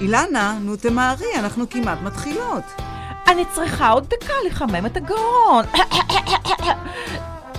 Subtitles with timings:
[0.00, 2.64] אילנה, נו תמהרי, אנחנו כמעט מתחילות.
[3.28, 5.64] אני צריכה עוד דקה לחמם את הגרון.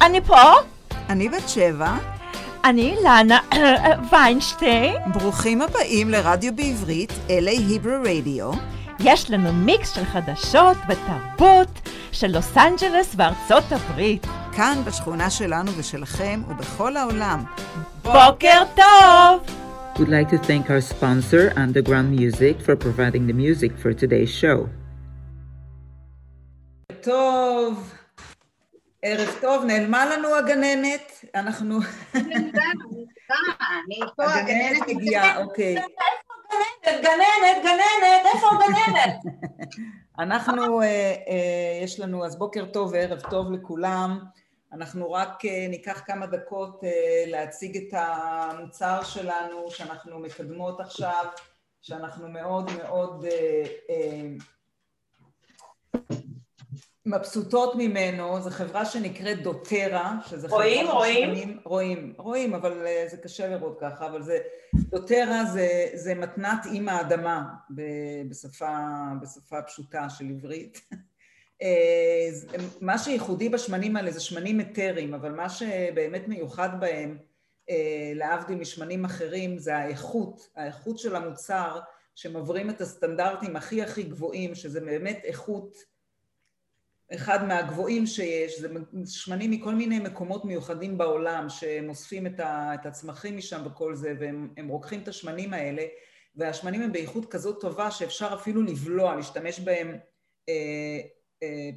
[0.02, 0.52] אני פה?
[1.10, 1.92] אני בת שבע.
[2.64, 3.40] אני אילנה
[4.12, 4.96] ויינשטיין.
[5.14, 8.52] ברוכים הבאים לרדיו בעברית, LA היברו רדיו.
[9.00, 14.28] יש לנו מיקס של חדשות ותרבות של לוס אנג'לס וארצות הברית.
[14.56, 17.44] כאן בשכונה שלנו ושלכם ובכל העולם.
[18.04, 19.59] בוקר טוב!
[20.00, 24.70] We'd like to thank our sponsor, Underground Music, for providing the music for today's show.
[27.02, 27.94] טוב,
[29.02, 31.80] ערב טוב, נעלמה לנו הגננת, אנחנו...
[34.20, 35.76] הגננת הגיעה, אוקיי.
[35.76, 39.16] גננת, גננת, גננת, איפה הגננת?
[40.20, 40.88] אנחנו, אה,
[41.28, 44.20] אה, יש לנו, אז בוקר טוב וערב טוב לכולם.
[44.72, 46.84] אנחנו רק אה, ניקח כמה דקות
[47.28, 51.26] להציג את המוצר שלנו שאנחנו מקדמות עכשיו,
[51.82, 53.26] שאנחנו מאוד מאוד
[57.06, 61.36] מבסוטות ממנו, זו חברה שנקראת דוטרה, שזה רואים, חברה רואים?
[61.36, 64.38] שנים, רואים, רואים, אבל זה קשה לראות ככה, אבל זה,
[64.76, 67.44] דוטרה זה, זה מתנת עם האדמה
[68.30, 68.78] בשפה,
[69.22, 70.82] בשפה פשוטה של עברית.
[71.62, 72.30] אה,
[72.82, 77.18] מה שייחודי בשמנים האלה זה שמנים מטרים, אבל מה שבאמת מיוחד בהם,
[77.70, 81.80] אה, להבדיל משמנים אחרים, זה האיכות, האיכות של המוצר,
[82.16, 85.78] שמעברים את הסטנדרטים הכי הכי גבוהים, שזה באמת איכות
[87.14, 88.68] אחד מהגבוהים שיש, זה
[89.06, 94.14] שמנים מכל מיני מקומות מיוחדים בעולם שהם אוספים את, ה, את הצמחים משם וכל זה,
[94.20, 95.84] והם הם רוקחים את השמנים האלה,
[96.36, 99.98] והשמנים הם באיכות כזאת טובה שאפשר אפילו לבלוע, להשתמש בהם
[100.50, 101.00] אה,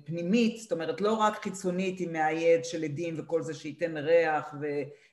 [0.05, 4.66] פנימית, זאת אומרת לא רק חיצונית עם מאייד של עדים וכל זה שייתן ריח ו,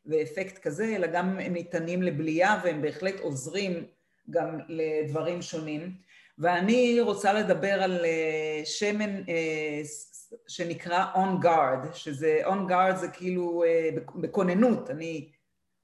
[0.05, 3.85] ואפקט כזה, אלא גם הם ניתנים לבליעה והם בהחלט עוזרים
[4.29, 5.91] גם לדברים שונים.
[6.37, 9.81] ואני רוצה לדבר על אה, שמן אה,
[10.47, 15.31] שנקרא On Guard, שזה On Guard זה כאילו אה, בכ- בכוננות, אני,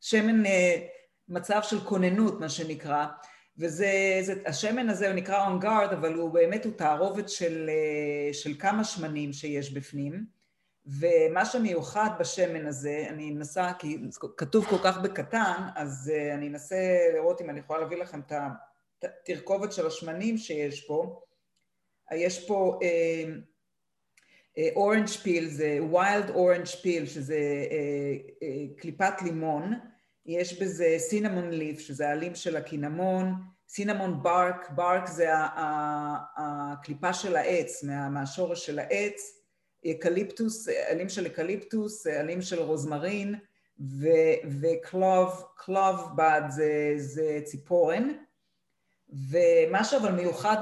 [0.01, 0.43] שמן
[1.29, 3.05] מצב של כוננות מה שנקרא,
[3.57, 8.33] וזה, זה, השמן הזה הוא נקרא On Guard, אבל הוא באמת, הוא תערובת של, אה,
[8.33, 10.25] של כמה שמנים שיש בפנים,
[10.85, 13.97] ומה שמיוחד בשמן הזה, אני מנסה, כי
[14.37, 16.75] כתוב כל כך בקטן, אז אה, אני אנסה
[17.13, 18.49] לראות אם אני יכולה להביא לכם את ה...
[19.25, 21.21] תרכובת של השמנים שיש פה.
[22.13, 22.79] יש פה
[24.75, 27.35] אורנג' פיל, זה wild orange פיל, שזה
[27.71, 29.73] אה, אה, קליפת לימון.
[30.25, 33.33] יש בזה cinnamon leaf, שזה העלים של הקינמון.
[33.69, 35.29] cinnamon bark, bark זה
[36.37, 39.31] הקליפה של העץ, מה- מהשורש של העץ.
[39.91, 43.35] אקליפטוס, עלים של אקליפטוס, עלים של רוזמרין,
[44.61, 48.09] ו clove, clove bud זה, זה ציפורן.
[49.29, 50.57] ומה שאבל מיוחד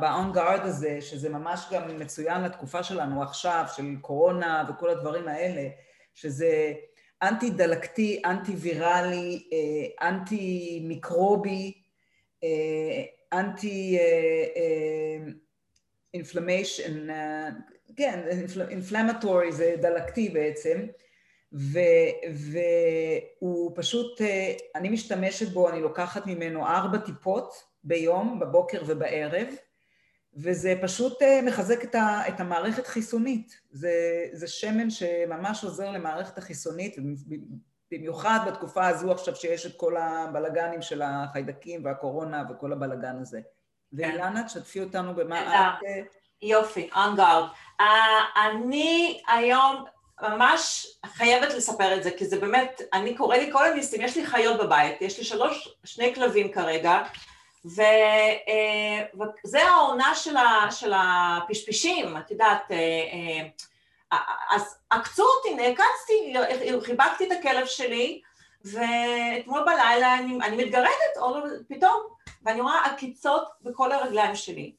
[0.00, 5.68] ב-on guard הזה, שזה ממש גם מצוין לתקופה שלנו עכשיו, של קורונה וכל הדברים האלה,
[6.14, 6.72] שזה
[7.22, 11.72] אנטי דלקתי, אנטי ויראלי, אה, אנטי מיקרובי,
[12.44, 13.98] אה, אנטי
[16.14, 17.08] אינפלמיישן,
[17.96, 18.20] כן,
[18.70, 20.86] אינפלמטורי זה דלקתי בעצם,
[21.52, 22.12] ו-
[23.40, 27.54] והוא פשוט, אה, אני משתמשת בו, אני לוקחת ממנו ארבע טיפות
[27.84, 29.46] ביום, בבוקר ובערב,
[30.42, 31.84] וזה פשוט אה, מחזק
[32.28, 33.60] את, המערכת חיסונית.
[33.70, 33.92] זה,
[34.32, 36.96] זה שמן שממש עוזר למערכת החיסונית,
[37.92, 43.40] במיוחד בתקופה הזו עכשיו שיש את כל הבלגנים של החיידקים והקורונה וכל הבלגן הזה.
[43.92, 45.84] ואילנה, תשתפי אותנו במה את...
[45.86, 46.02] אה,
[46.42, 47.80] יופי, on guard.
[47.80, 47.84] Uh,
[48.36, 49.84] אני היום
[50.22, 54.26] ממש חייבת לספר את זה, כי זה באמת, אני קורא לי כל הניסים, יש לי
[54.26, 57.02] חיות בבית, יש לי שלוש, שני כלבים כרגע,
[57.76, 62.72] ו, uh, וזה העונה של, ה, של הפשפשים, את יודעת, uh,
[64.12, 64.16] uh,
[64.50, 66.34] אז עקצו אותי, נעקצתי,
[66.82, 68.20] חיבקתי את הכלב שלי,
[68.64, 71.34] ואתמול בלילה אני, אני מתגרדת, או
[71.68, 72.02] פתאום,
[72.42, 74.72] ואני רואה עקיצות בכל הרגליים שלי.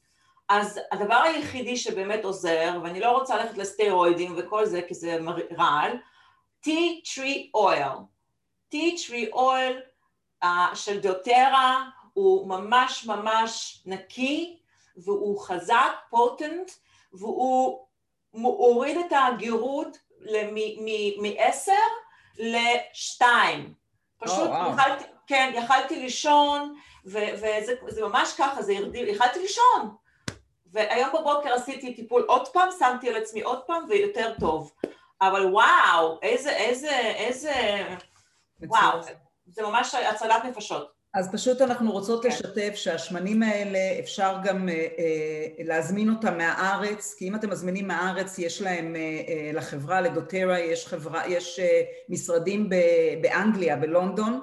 [0.48, 5.18] אז הדבר היחידי שבאמת עוזר, ואני לא רוצה ללכת לסטרואידים וכל זה, כי זה
[5.58, 5.92] רעל,
[6.66, 7.96] tea tree oil.
[8.74, 9.74] tea tree oil
[10.44, 11.88] uh, של דוטרה
[12.20, 14.58] הוא ממש ממש נקי,
[14.96, 16.70] והוא חזק, פוטנט,
[17.12, 17.86] והוא
[18.34, 19.98] מוריד את הגירות
[21.20, 21.70] מ-10
[22.38, 23.22] ל-2.
[24.18, 24.72] פשוט Oh, wow.
[24.72, 26.74] יכלתי, כן, יכלתי לישון,
[27.06, 29.96] ו- וזה זה ממש ככה, זה הרדים, יכלתי לישון.
[30.66, 34.72] והיום בבוקר עשיתי טיפול עוד פעם, שמתי על עצמי עוד פעם, ויותר טוב.
[35.20, 37.52] אבל וואו, איזה, איזה, איזה,
[38.62, 38.98] וואו,
[39.46, 40.99] זה ממש הצלת נפשות.
[41.14, 42.28] אז פשוט אנחנו רוצות כן.
[42.28, 48.38] לשתף שהשמנים האלה אפשר גם אה, אה, להזמין אותם מהארץ, כי אם אתם מזמינים מהארץ
[48.38, 52.74] יש להם, אה, אה, לחברה, לדוטרה, יש, חברה, יש אה, משרדים ב,
[53.22, 54.40] באנגליה, בלונדון,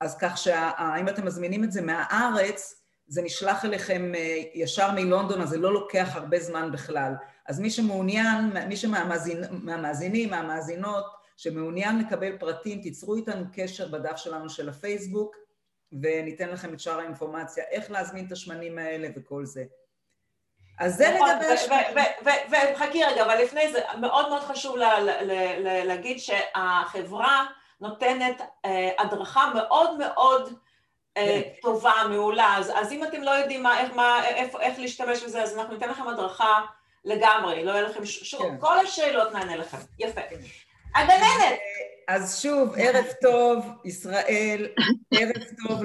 [0.00, 5.48] אז כך שאם אתם מזמינים את זה מהארץ, זה נשלח אליכם אה, ישר מלונדון, אז
[5.48, 7.12] זה לא לוקח הרבה זמן בכלל.
[7.48, 11.04] אז מי שמעוניין, מי שמהמאזינים, מהמאזינות,
[11.36, 15.36] שמעוניין לקבל פרטים, תיצרו איתנו קשר בדף שלנו של הפייסבוק,
[16.02, 19.64] וניתן לכם את שאר האינפורמציה, איך להזמין את השמנים האלה וכל זה.
[20.80, 21.80] אז זה נכון, לגבי השמנים.
[22.74, 24.76] וחכי רגע, אבל לפני זה, מאוד מאוד חשוב
[25.84, 27.46] להגיד שהחברה
[27.80, 30.54] נותנת אה, הדרכה מאוד מאוד
[31.16, 31.50] אה, כן.
[31.62, 33.66] טובה, מעולה, אז אם אתם לא יודעים
[34.60, 36.60] איך להשתמש בזה, אז אנחנו ניתן לכם הדרכה
[37.04, 38.56] לגמרי, לא יהיה לכם שום, כן.
[38.60, 40.20] כל השאלות נענה לכם, יפה.
[40.30, 40.36] כן.
[40.94, 41.58] הגננת!
[42.12, 44.68] אז שוב, ערב טוב, ישראל,
[45.14, 45.82] ערב טוב,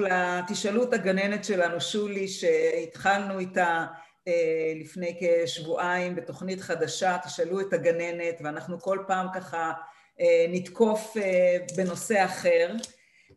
[0.48, 3.86] תשאלו את הגננת שלנו, שולי, שהתחלנו איתה
[4.28, 9.72] אה, לפני כשבועיים בתוכנית חדשה, תשאלו את הגננת, ואנחנו כל פעם ככה
[10.20, 12.72] אה, נתקוף אה, בנושא אחר,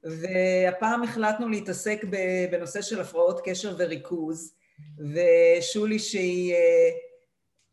[0.04, 2.02] והפעם החלטנו להתעסק
[2.52, 4.54] בנושא של הפרעות קשר וריכוז,
[5.14, 6.56] ושולי שהיא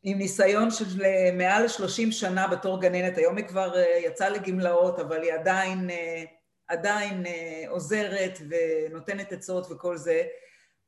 [0.09, 4.99] עם ניסיון של אה, מעל 30 שנה בתור גננת, היום היא כבר אה, יצאה לגמלאות,
[4.99, 6.25] אבל היא עדיין, אה,
[6.69, 7.25] עדיין
[7.69, 10.23] עוזרת ונותנת עצות וכל זה.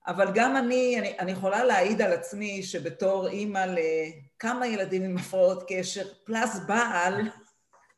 [0.06, 5.64] אבל גם אני, אני, אני יכולה להעיד על עצמי שבתור אימא לכמה ילדים עם הפרעות
[5.68, 7.14] קשר, פלאס בעל,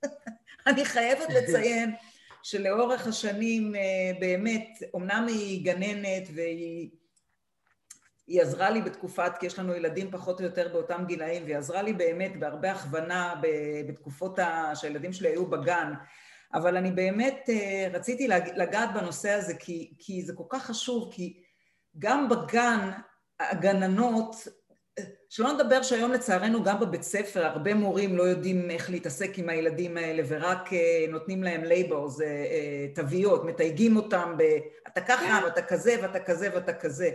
[0.67, 1.95] אני חייבת לציין
[2.43, 3.73] שלאורך השנים
[4.21, 6.91] באמת, אמנם היא גננת והיא
[8.31, 11.83] היא עזרה לי בתקופת, כי יש לנו ילדים פחות או יותר באותם גילאים, והיא עזרה
[11.83, 13.35] לי באמת בהרבה הכוונה
[13.89, 14.39] בתקופות
[14.75, 15.93] שהילדים שלי היו בגן.
[16.55, 21.43] אבל אני באמת אה, רציתי לגעת בנושא הזה כי, כי זה כל כך חשוב, כי
[21.99, 22.91] גם בגן
[23.41, 24.37] הגננות,
[25.29, 29.97] שלא נדבר שהיום לצערנו גם בבית ספר הרבה מורים לא יודעים איך להתעסק עם הילדים
[29.97, 34.43] האלה ורק אה, נותנים להם labels, אה, תוויות, מתייגים אותם ב...
[34.89, 37.11] אתה ככה ואתה כזה ואתה כזה ואתה כזה.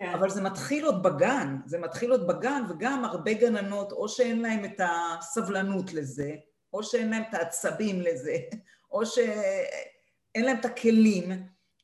[0.00, 0.08] כן.
[0.08, 4.64] אבל זה מתחיל עוד בגן, זה מתחיל עוד בגן, וגם הרבה גננות, או שאין להן
[4.64, 6.30] את הסבלנות לזה,
[6.72, 8.36] או שאין להן את העצבים לזה,
[8.92, 11.30] או שאין להן את הכלים,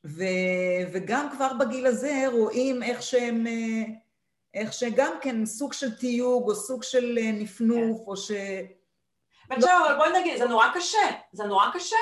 [0.05, 0.25] ו...
[0.93, 3.47] וגם כבר בגיל הזה רואים איך שהם,
[4.55, 8.05] איך שגם כן סוג של תיוג, או סוג של נפנוף, כן.
[8.07, 8.31] או ש...
[9.51, 9.97] ועכשיו, לא...
[9.97, 11.97] בואי נגיד, זה נורא קשה, זה נורא קשה.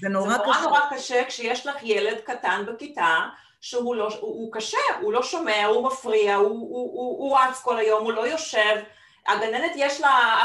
[0.00, 0.44] זה נורא זה קשה.
[0.44, 3.18] נורא נורא קשה כשיש לך ילד קטן בכיתה,
[3.62, 7.60] שהוא לא, הוא, הוא קשה, הוא לא שומע, הוא מפריע, הוא, הוא, הוא, הוא רץ
[7.62, 8.76] כל היום, הוא לא יושב.
[9.28, 10.38] הגננת יש לה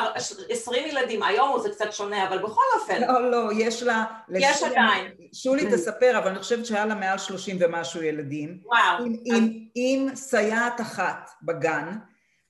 [0.49, 3.01] עשרים ילדים, היום זה קצת שונה, אבל בכל אופן.
[3.01, 4.03] לא, לא, יש לה...
[4.29, 5.11] יש עדיין.
[5.33, 8.59] שולי תספר, אבל אני חושבת שהיה לה מעל שלושים ומשהו ילדים.
[8.65, 9.05] וואו.
[9.05, 9.37] עם, אז...
[9.37, 11.97] עם, עם סייעת אחת בגן.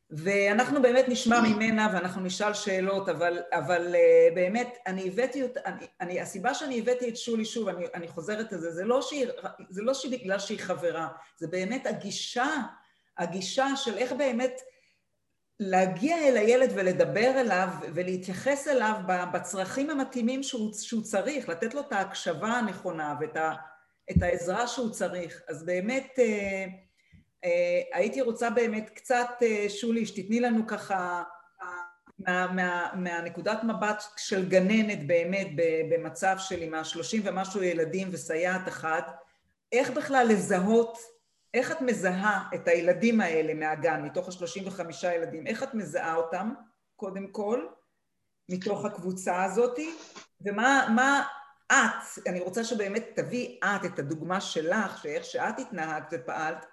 [0.10, 5.86] ואנחנו באמת נשמע ממנה ואנחנו נשאל שאלות, אבל, אבל uh, באמת, אני הבאתי אותה, אני,
[6.02, 9.28] אני, הסיבה שאני הבאתי את שולי שוב, אני, אני חוזרת לזה, זה לא, שהיא,
[9.70, 11.08] זה לא שהיא חברה,
[11.38, 12.48] זה באמת הגישה,
[13.18, 14.62] הגישה של איך באמת
[15.60, 18.96] להגיע אל הילד ולדבר אליו ולהתייחס אליו
[19.34, 23.54] בצרכים המתאימים שהוא, שהוא צריך, לתת לו את ההקשבה הנכונה ואת ה,
[24.12, 25.42] את העזרה שהוא צריך.
[25.48, 26.87] אז באמת, uh,
[27.94, 31.24] הייתי רוצה באמת קצת, אה, שולי, שתתני לנו ככה
[32.20, 35.48] מה, מה, מהנקודת מבט של גננת באמת
[35.90, 39.12] במצב של עם השלושים ומשהו ילדים וסייעת אחת,
[39.72, 40.98] איך בכלל לזהות,
[41.54, 46.54] איך את מזהה את הילדים האלה מהגן, מתוך השלושים וחמישה ילדים, איך את מזהה אותם,
[46.96, 47.68] קודם כל,
[48.50, 49.96] מתוך הקבוצה הזאתי,
[50.42, 51.24] ומה מה
[51.72, 56.66] את, אני רוצה שבאמת תביאי את את הדוגמה שלך, שאיך שאת התנהגת ופעלת,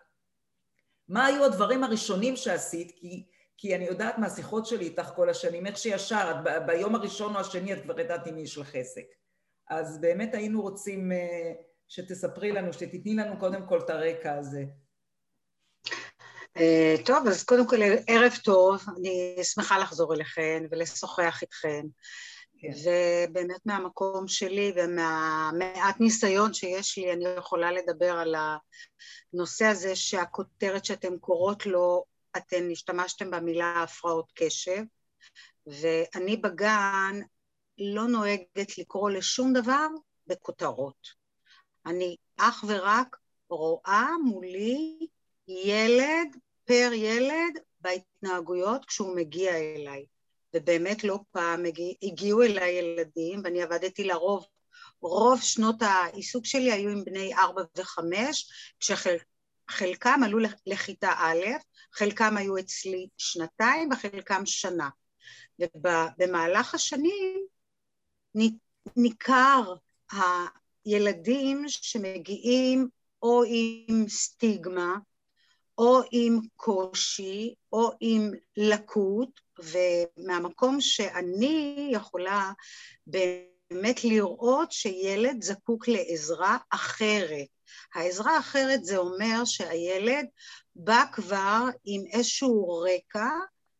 [1.08, 2.92] מה היו הדברים הראשונים שעשית?
[2.96, 7.34] כי, כי אני יודעת מהשיחות שלי איתך כל השנים, איך שישר, את ב, ביום הראשון
[7.34, 9.04] או השני את כבר ידעת מי יש לך עסק.
[9.70, 11.14] אז באמת היינו רוצים uh,
[11.88, 14.64] שתספרי לנו, שתתני לנו קודם כל את הרקע הזה.
[16.58, 21.86] Uh, טוב, אז קודם כל ערב טוב, אני שמחה לחזור אליכן ולשוחח איתכן.
[22.72, 22.90] כן.
[23.30, 28.34] ובאמת מהמקום שלי ומהמעט ניסיון שיש לי, אני יכולה לדבר על
[29.32, 32.04] הנושא הזה שהכותרת שאתם קוראות לו,
[32.36, 34.82] אתן השתמשתם במילה הפרעות קשב,
[35.66, 37.20] ואני בגן
[37.78, 39.86] לא נוהגת לקרוא לשום דבר
[40.26, 41.08] בכותרות.
[41.86, 43.16] אני אך ורק
[43.48, 45.06] רואה מולי
[45.48, 50.04] ילד פר ילד בהתנהגויות כשהוא מגיע אליי.
[50.54, 54.46] ובאמת לא פעם הגיע, הגיעו אליי ילדים, ואני עבדתי לרוב
[55.00, 61.44] רוב שנות העיסוק שלי היו עם בני ארבע וחמש, כשחלקם עלו לכיתה א',
[61.92, 64.88] חלקם היו אצלי שנתיים וחלקם שנה.
[65.58, 67.46] ובמהלך השנים
[68.96, 69.74] ניכר
[70.84, 72.88] הילדים שמגיעים
[73.22, 74.94] או עם סטיגמה,
[75.78, 82.52] או עם קושי, או עם לקות, ומהמקום שאני יכולה
[83.06, 87.46] באמת לראות שילד זקוק לעזרה אחרת.
[87.94, 90.26] העזרה האחרת זה אומר שהילד
[90.76, 93.28] בא כבר עם איזשהו רקע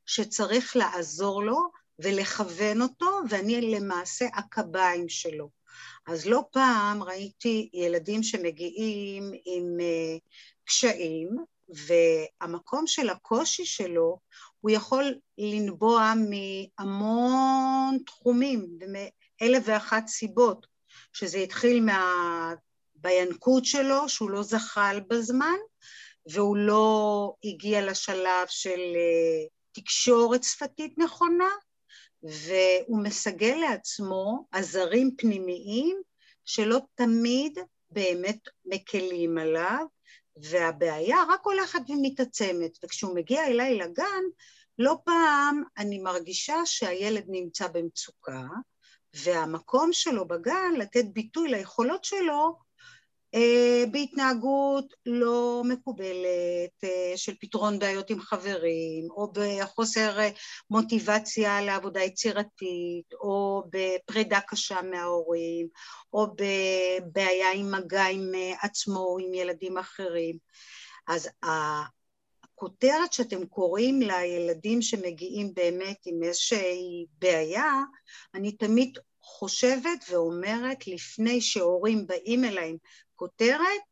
[0.06, 1.58] שצריך לעזור לו
[1.98, 5.48] ולכוון אותו, ואני למעשה הקביים שלו.
[6.06, 10.20] אז לא פעם ראיתי ילדים שמגיעים עם uh,
[10.64, 11.28] קשיים,
[11.68, 14.18] והמקום של הקושי שלו,
[14.60, 20.66] הוא יכול לנבוע מהמון תחומים ומאלף ואחת סיבות,
[21.12, 22.54] שזה התחיל מה...
[23.04, 25.56] בינקות שלו, שהוא לא זחל בזמן,
[26.26, 31.48] והוא לא הגיע לשלב של uh, תקשורת שפתית נכונה,
[32.22, 36.02] והוא מסגל לעצמו עזרים פנימיים
[36.44, 37.58] שלא תמיד
[37.90, 39.84] באמת מקלים עליו,
[40.36, 44.22] והבעיה רק הולכת ומתעצמת, וכשהוא מגיע אליי לגן,
[44.78, 48.46] לא פעם אני מרגישה שהילד נמצא במצוקה,
[49.14, 52.63] והמקום שלו בגן לתת ביטוי ליכולות שלו
[53.90, 60.30] בהתנהגות לא מקובלת אה, של פתרון בעיות עם חברים, או בחוסר אה,
[60.70, 65.66] מוטיבציה לעבודה יצירתית, או בפרידה קשה מההורים,
[66.12, 70.38] או בבעיה עם מגע עם עצמו או עם ילדים אחרים.
[71.06, 77.72] אז הכותרת שאתם קוראים לילדים שמגיעים באמת עם איזושהי בעיה,
[78.34, 82.76] אני תמיד חושבת ואומרת לפני שהורים באים אליי
[83.24, 83.82] כותרת,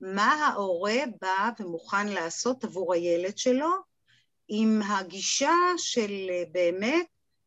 [0.00, 3.70] מה ההורה בא ומוכן לעשות עבור הילד שלו,
[4.48, 7.06] עם הגישה של אה, באמת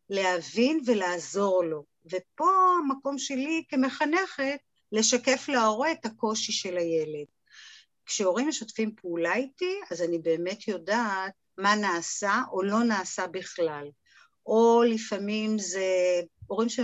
[0.09, 1.83] להבין ולעזור לו.
[2.05, 4.57] ופה המקום שלי כמחנכת
[4.91, 7.25] לשקף להורה את הקושי של הילד.
[8.05, 13.87] כשהורים משתפים פעולה איתי, אז אני באמת יודעת מה נעשה או לא נעשה בכלל.
[14.45, 15.85] או לפעמים זה
[16.47, 16.79] הורים ש...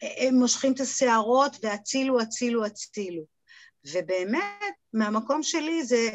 [0.00, 3.33] הם מושכים את השערות והצילו, הצילו, הצילו.
[3.92, 6.10] ובאמת, מהמקום שלי זה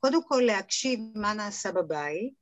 [0.00, 2.32] קודם כל להקשיב מה נעשה בבית,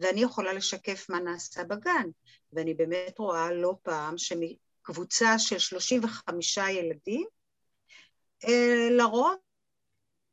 [0.00, 2.08] ואני יכולה לשקף מה נעשה בגן.
[2.52, 7.26] ואני באמת רואה לא פעם שמקבוצה של 35 ילדים,
[8.44, 9.34] אה, לרוב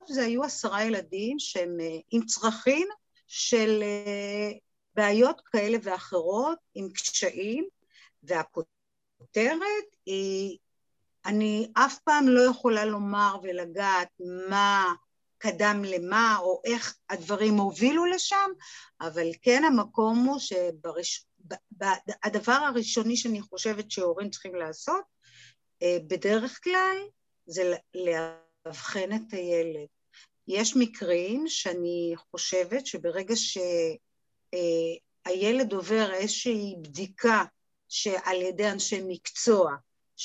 [0.08, 2.88] זה היו עשרה ילדים שהם אה, עם צרכים
[3.28, 4.52] של אה,
[4.96, 7.68] בעיות כאלה ואחרות, עם קשיים,
[8.24, 8.74] והכותרת
[9.24, 10.58] הכותרת היא,
[11.26, 14.10] אני אף פעם לא יכולה לומר ולגעת
[14.50, 14.94] מה
[15.38, 18.52] קדם למה או איך הדברים הובילו לשם,
[19.02, 25.04] אבל כן המקום הוא שהדבר הראשוני שאני חושבת שהורים צריכים לעשות,
[25.82, 26.98] אה, בדרך כלל
[27.46, 29.88] זה לאבחן את הילד.
[30.48, 33.36] יש מקרים שאני חושבת שברגע
[35.26, 37.44] שהילד עובר איזושהי בדיקה
[37.90, 39.76] שעל ידי אנשי מקצוע,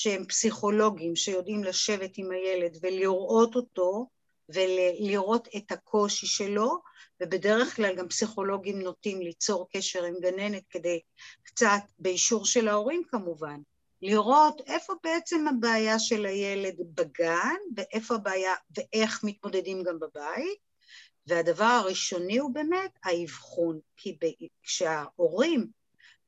[0.01, 4.07] שהם פסיכולוגים, שיודעים לשבת עם הילד ולראות אותו,
[4.49, 6.79] ולראות את הקושי שלו,
[7.21, 11.01] ובדרך כלל גם פסיכולוגים נוטים ליצור קשר עם גננת כדי
[11.43, 13.61] קצת, באישור של ההורים כמובן,
[14.03, 20.59] לראות איפה בעצם הבעיה של הילד בגן, ואיפה הבעיה, ואיך מתמודדים גם בבית,
[21.27, 24.17] והדבר הראשוני הוא באמת האבחון, כי
[24.63, 25.67] כשההורים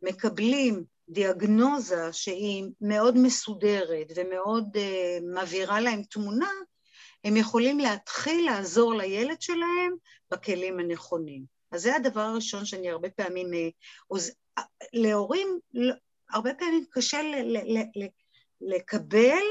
[0.02, 6.50] מקבלים דיאגנוזה שהיא מאוד מסודרת ומאוד uh, מבהירה להם תמונה,
[7.24, 9.92] הם יכולים להתחיל לעזור לילד שלהם
[10.30, 11.44] בכלים הנכונים.
[11.72, 13.50] אז זה הדבר הראשון שאני הרבה פעמים...
[13.52, 14.20] Uh,
[14.92, 15.58] להורים
[16.30, 18.08] הרבה פעמים קשה ל- ל- ל-
[18.60, 19.44] לקבל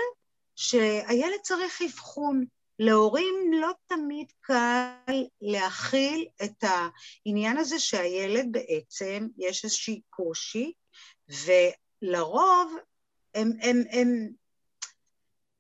[0.56, 2.46] שהילד צריך אבחון.
[2.80, 10.74] להורים לא תמיד קל להכיל את העניין הזה שהילד בעצם, יש איזושהי קושי,
[11.30, 12.76] ולרוב
[13.36, 14.30] הם, הם, הם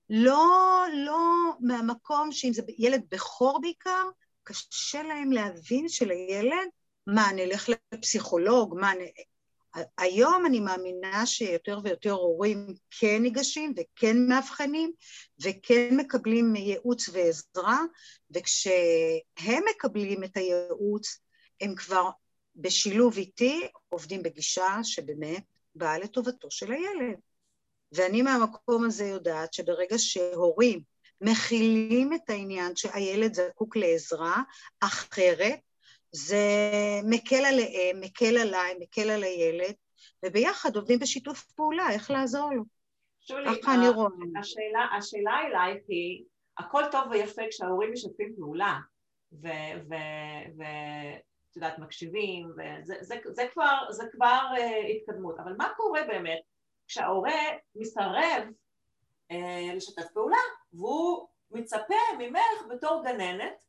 [0.09, 1.19] לא, לא
[1.59, 4.03] מהמקום שאם זה ילד בכור בעיקר,
[4.43, 6.67] קשה להם להבין שלילד,
[7.07, 8.97] מה, נלך לפסיכולוג, מה, נ...
[9.97, 12.67] היום אני מאמינה שיותר ויותר הורים
[12.99, 14.91] כן ניגשים וכן מאבחנים
[15.41, 17.79] וכן מקבלים ייעוץ ועזרה,
[18.31, 21.19] וכשהם מקבלים את הייעוץ,
[21.61, 22.09] הם כבר
[22.55, 25.43] בשילוב איתי עובדים בגישה שבאמת
[25.75, 27.19] באה לטובתו של הילד.
[27.91, 30.81] ואני מהמקום הזה יודעת שברגע שהורים
[31.21, 34.43] מכילים את העניין שהילד זקוק לעזרה
[34.79, 35.59] אחרת,
[36.11, 36.37] זה
[37.03, 39.73] מקל עליהם, מקל עליי, מקל על הילד,
[40.25, 42.63] וביחד עובדים בשיתוף פעולה, איך לעזור לו.
[43.19, 44.09] שולי, ככה אני רואה.
[44.39, 46.23] השאלה, השאלה אלייך היא,
[46.57, 48.79] הכל טוב ויפה כשההורים משתפים פעולה,
[51.49, 56.39] ואת יודעת, מקשיבים, וזה זה, זה כבר, זה כבר uh, התקדמות, אבל מה קורה באמת
[56.87, 57.41] כשההורה
[57.75, 58.43] מסרב
[59.31, 59.35] uh,
[59.75, 60.37] לשתף פעולה,
[60.73, 63.65] והוא מצפה ממך בתור גננת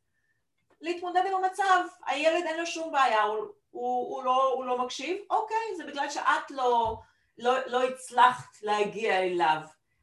[0.81, 3.37] להתמודד עם המצב, הילד אין לו שום בעיה, הוא,
[3.71, 6.97] הוא, הוא, לא, הוא לא מקשיב, אוקיי, זה בגלל שאת לא,
[7.37, 9.61] לא, לא הצלחת להגיע אליו.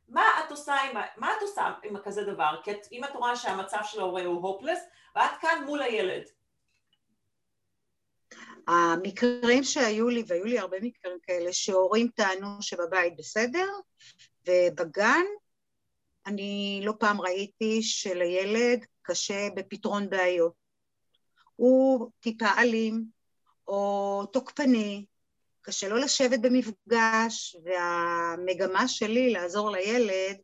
[0.08, 2.60] מה את עושה עם, מה את עושה עם כזה דבר?
[2.62, 4.84] כי את, אם את רואה שהמצב של ההורה הוא הופלס,
[5.16, 6.22] ואת כאן מול הילד.
[8.68, 13.66] המקרים שהיו לי, והיו לי הרבה מקרים כאלה, שהורים טענו שבבית בסדר,
[14.48, 15.24] ובגן
[16.26, 20.52] אני לא פעם ראיתי שלילד קשה בפתרון בעיות.
[21.56, 23.04] הוא טיפה אלים
[23.68, 25.04] או תוקפני,
[25.62, 30.36] קשה לו לשבת במפגש, והמגמה שלי לעזור לילד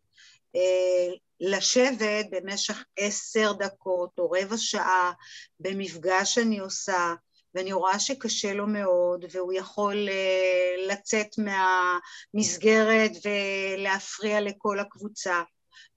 [0.57, 5.13] אה, לשבת במשך עשר דקות או רבע שעה
[5.61, 7.15] במפגש שאני עושה,
[7.55, 15.43] ואני רואה שקשה לו מאוד, והוא יכול אה, לצאת מהמסגרת ולהפריע לכל הקבוצה.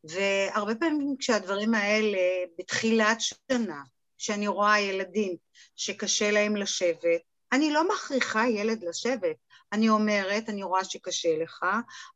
[0.04, 2.18] והרבה פעמים כשהדברים האלה
[2.60, 3.82] בתחילת שנה,
[4.18, 5.36] כשאני רואה ילדים
[5.76, 7.22] שקשה להם לשבת,
[7.52, 9.36] אני לא מכריחה ילד לשבת,
[9.74, 11.66] אני אומרת, אני רואה שקשה לך,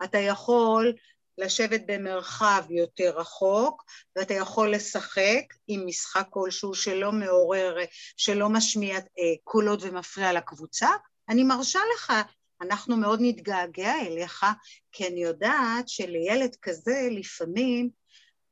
[0.03, 0.93] אתה יכול
[1.41, 3.83] לשבת במרחב יותר רחוק,
[4.15, 7.77] ואתה יכול לשחק עם משחק כלשהו שלא מעורר,
[8.17, 10.89] שלא משמיע אה, קולות ומפריע לקבוצה,
[11.29, 12.13] אני מרשה לך,
[12.61, 14.45] אנחנו מאוד נתגעגע אליך,
[14.91, 17.89] כי אני יודעת שלילד כזה לפעמים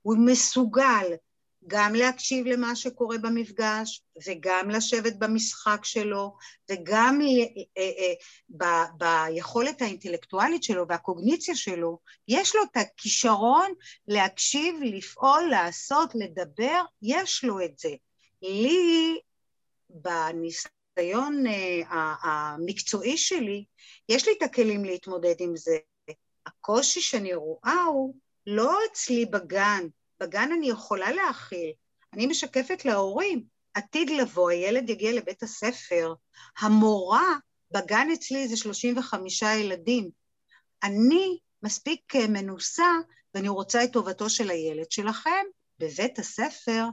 [0.02, 1.06] הוא מסוגל
[1.68, 6.38] גם להקשיב למה שקורה במפגש, וגם לשבת במשחק שלו,
[6.72, 7.20] וגם
[7.78, 7.84] אה,
[8.62, 13.74] אה, ביכולת האינטלקטואלית שלו והקוגניציה שלו, יש לו את הכישרון
[14.08, 17.94] להקשיב, לפעול, לעשות, לדבר, יש לו את זה.
[18.42, 19.20] לי,
[19.90, 23.66] בניסיון אה, המקצועי שלי,
[24.10, 25.78] יש לי את הכלים להתמודד עם זה.
[26.46, 28.16] הקושי שאני רואה הוא
[28.48, 29.88] לא אצלי בגן,
[30.22, 31.72] בגן אני יכולה להכיל,
[32.14, 36.14] אני משקפת להורים, עתיד לבוא, הילד יגיע לבית הספר,
[36.60, 37.34] המורה
[37.72, 40.10] בגן אצלי זה 35 ילדים.
[40.84, 42.92] אני מספיק מנוסה
[43.34, 45.46] ואני רוצה את טובתו של הילד שלכם
[45.80, 46.86] בבית הספר.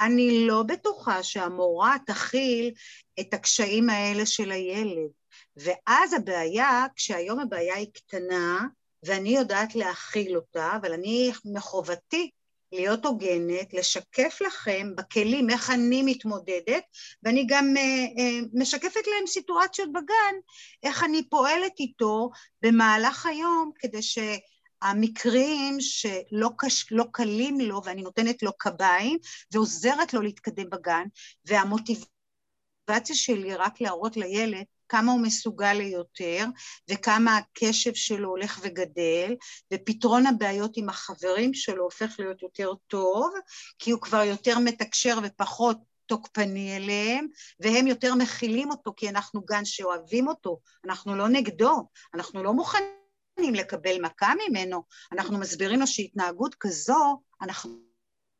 [0.00, 2.74] אני לא בטוחה שהמורה תכיל
[3.20, 5.10] את הקשיים האלה של הילד.
[5.56, 8.66] ואז הבעיה, כשהיום הבעיה היא קטנה,
[9.02, 12.30] ואני יודעת להכיל אותה, אבל אני, מחובתי
[12.72, 16.82] להיות הוגנת, לשקף לכם בכלים איך אני מתמודדת,
[17.22, 20.34] ואני גם uh, uh, משקפת להם סיטואציות בגן,
[20.82, 22.30] איך אני פועלת איתו
[22.62, 29.18] במהלך היום, כדי שהמקרים שלא קש, לא קלים לו, ואני נותנת לו קביים,
[29.52, 31.04] ועוזרת לו להתקדם בגן,
[31.44, 36.46] והמוטיבציה שלי רק להראות לילד כמה הוא מסוגל ליותר
[36.90, 39.34] וכמה הקשב שלו הולך וגדל
[39.74, 43.34] ופתרון הבעיות עם החברים שלו הופך להיות יותר טוב
[43.78, 47.26] כי הוא כבר יותר מתקשר ופחות תוקפני אליהם,
[47.60, 53.54] והם יותר מכילים אותו כי אנחנו גן שאוהבים אותו, אנחנו לא נגדו, אנחנו לא מוכנים
[53.54, 57.70] לקבל מכה ממנו, אנחנו מסבירים לו שהתנהגות כזו אנחנו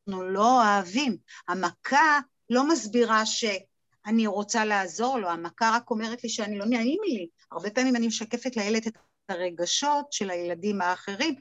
[0.06, 1.16] לא אוהבים.
[1.48, 3.44] המכה לא מסבירה ש...
[4.06, 7.28] אני רוצה לעזור לו, המכה רק אומרת לי שאני לא נעים לי.
[7.50, 8.96] הרבה פעמים אני משקפת לילד את
[9.28, 11.34] הרגשות של הילדים האחרים,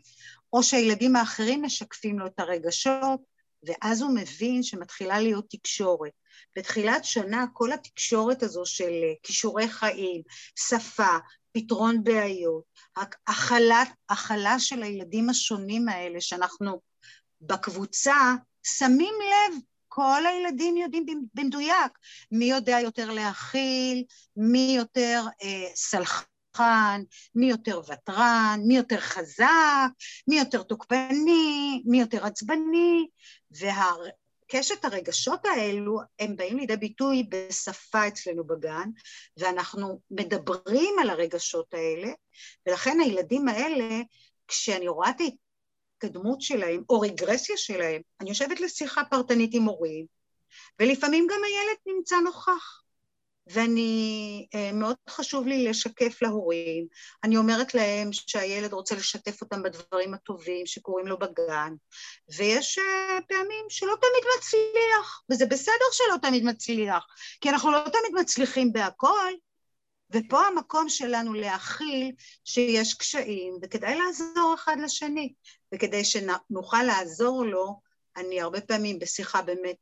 [0.54, 3.20] או שהילדים האחרים משקפים לו את הרגשות,
[3.64, 6.12] ואז הוא מבין שמתחילה להיות תקשורת.
[6.58, 8.92] בתחילת שנה כל התקשורת הזו של
[9.24, 10.22] כישורי חיים,
[10.56, 11.18] שפה,
[11.52, 12.64] פתרון בעיות,
[14.10, 16.82] הכלה של הילדים השונים האלה שאנחנו
[17.42, 18.16] בקבוצה
[18.64, 19.60] שמים לב
[19.94, 21.92] כל הילדים יודעים במדויק
[22.32, 24.04] מי יודע יותר להכיל,
[24.38, 27.02] מי יותר אה, סלחן,
[27.36, 29.90] מי יותר ותרן, מי יותר חזק,
[30.28, 33.08] מי יותר תוקפני, מי יותר עצבני,
[33.52, 38.90] והקשת הרגשות האלו הם באים לידי ביטוי בשפה אצלנו בגן,
[39.38, 42.12] ואנחנו מדברים על הרגשות האלה,
[42.68, 44.02] ולכן הילדים האלה,
[44.48, 45.22] כשאני רואה את
[46.04, 50.06] ההתקדמות שלהם או רגרסיה שלהם, אני יושבת לשיחה פרטנית עם הורים,
[50.80, 52.78] ולפעמים גם הילד נמצא נוכח.
[53.48, 56.88] ואני, אה, מאוד חשוב לי לשקף להורים.
[57.24, 61.74] אני אומרת להם שהילד רוצה לשתף אותם בדברים הטובים שקורים לו בגן,
[62.38, 67.06] ויש אה, פעמים שלא תמיד מצליח, וזה בסדר שלא תמיד מצליח,
[67.42, 69.32] כי אנחנו לא תמיד מצליחים בהכל,
[70.12, 72.12] ופה המקום שלנו להכיל
[72.46, 75.34] שיש קשיים, וכדאי לעזור אחד לשני,
[75.74, 77.80] וכדי שנוכל לעזור לו,
[78.18, 79.78] אני הרבה פעמים בשיחה באמת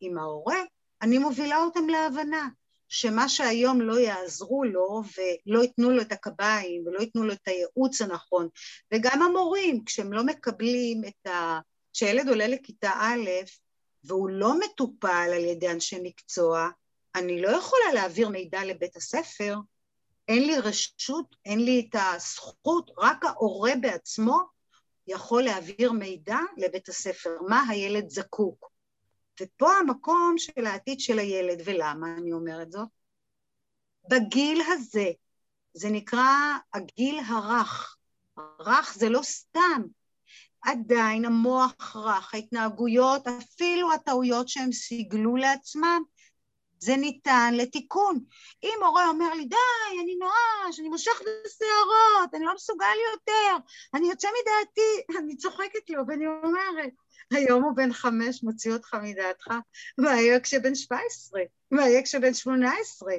[0.00, 0.62] עם ההורה,
[1.02, 2.48] אני מובילה אותם להבנה.
[2.94, 8.00] שמה שהיום לא יעזרו לו ולא ייתנו לו את הקביים ולא ייתנו לו את הייעוץ
[8.00, 8.48] הנכון,
[8.94, 11.60] וגם המורים, כשהם לא מקבלים את ה...
[11.92, 13.30] כשילד עולה לכיתה א'
[14.04, 16.68] והוא לא מטופל על ידי אנשי מקצוע,
[17.14, 19.56] אני לא יכולה להעביר מידע לבית הספר,
[20.28, 24.40] אין לי רשות, אין לי את הזכות, רק ההורה בעצמו
[25.06, 28.72] יכול להעביר מידע לבית הספר, מה הילד זקוק.
[29.40, 32.88] ופה המקום של העתיד של הילד, ולמה אני אומרת זאת?
[34.10, 35.10] בגיל הזה,
[35.74, 37.96] זה נקרא הגיל הרך.
[38.60, 39.82] רך זה לא סתם,
[40.62, 46.02] עדיין המוח רך, ההתנהגויות, אפילו הטעויות שהם סיגלו לעצמם,
[46.82, 48.18] זה ניתן לתיקון.
[48.64, 53.64] אם הורה אומר לי, די, אני נואש, אני מושך את השערות, אני לא מסוגל יותר,
[53.94, 56.90] אני יוצא מדעתי, אני צוחקת לו ואני אומרת,
[57.30, 59.46] היום הוא בן חמש, מוציא אותך מדעתך,
[59.98, 61.40] מה יהיה כשבן שבע עשרה?
[61.70, 63.14] מה יהיה כשבן שמונה עשרה?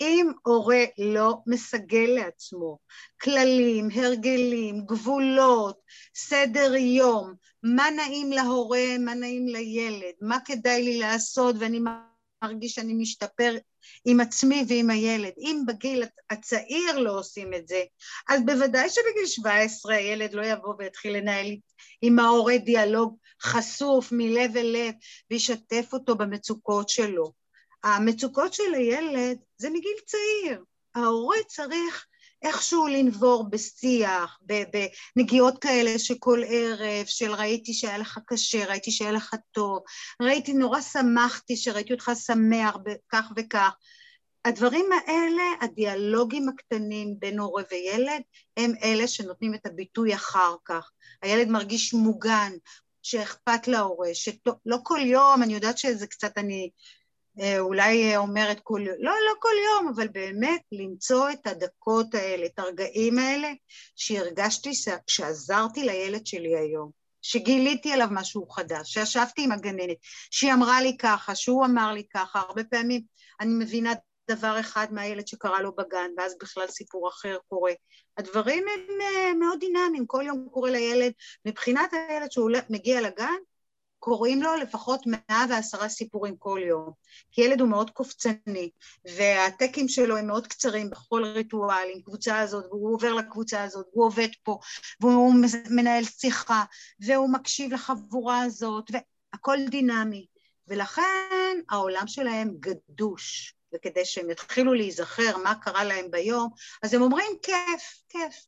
[0.00, 2.78] אם הורה לא מסגל לעצמו
[3.22, 5.80] כללים, הרגלים, גבולות,
[6.14, 11.80] סדר יום, מה נעים להורה, מה נעים לילד, מה כדאי לי לעשות ואני
[12.42, 13.54] מרגיש שאני משתפר
[14.04, 15.32] עם עצמי ועם הילד.
[15.38, 17.82] אם בגיל הצעיר לא עושים את זה,
[18.28, 21.56] אז בוודאי שבגיל 17 הילד לא יבוא ויתחיל לנהל
[22.02, 24.94] עם ההורה דיאלוג חשוף מלב אל לב
[25.30, 27.32] וישתף אותו במצוקות שלו.
[27.84, 30.64] המצוקות של הילד זה מגיל צעיר.
[30.94, 32.06] ההורה צריך
[32.42, 34.38] איכשהו לנבור בשיח,
[35.16, 39.78] בנגיעות כאלה שכל ערב, של ראיתי שהיה לך קשה, ראיתי שהיה לך טוב,
[40.22, 42.76] ראיתי, נורא שמחתי שראיתי אותך שמח
[43.08, 43.72] כך וכך.
[44.44, 48.22] הדברים האלה, הדיאלוגים הקטנים בין הורה וילד,
[48.56, 50.90] הם אלה שנותנים את הביטוי אחר כך.
[51.22, 52.52] הילד מרגיש מוגן,
[53.02, 56.70] שאכפת להורה, שלא כל יום, אני יודעת שזה קצת אני
[57.58, 62.58] אולי אומרת כל יום, לא, לא כל יום, אבל באמת למצוא את הדקות האלה, את
[62.58, 63.48] הרגעים האלה,
[63.96, 64.70] שהרגשתי
[65.06, 66.90] שעזרתי לילד שלי היום,
[67.22, 69.96] שגיליתי עליו משהו חדש, שישבתי עם הגננת,
[70.30, 73.02] שהיא אמרה לי ככה, שהוא אמר לי ככה, הרבה פעמים
[73.40, 73.92] אני מבינה
[74.30, 77.72] דבר אחד מהילד שקרה לו בגן, ואז בכלל סיפור אחר קורה.
[78.18, 81.12] הדברים הם אה, מאוד דינמיים, כל יום קורה לילד,
[81.44, 83.34] מבחינת הילד שהוא מגיע לגן,
[84.04, 86.90] קוראים לו לפחות מאה ועשרה סיפורים כל יום,
[87.32, 88.70] כי ילד הוא מאוד קופצני,
[89.16, 94.06] והטקים שלו הם מאוד קצרים בכל ריטואל עם קבוצה הזאת, והוא עובר לקבוצה הזאת, והוא
[94.06, 94.58] עובד פה,
[95.00, 95.34] והוא
[95.70, 96.64] מנהל שיחה,
[97.00, 100.26] והוא מקשיב לחבורה הזאת, והכל דינמי.
[100.68, 106.50] ולכן העולם שלהם גדוש, וכדי שהם יתחילו להיזכר מה קרה להם ביום,
[106.82, 108.46] אז הם אומרים כיף, כיף.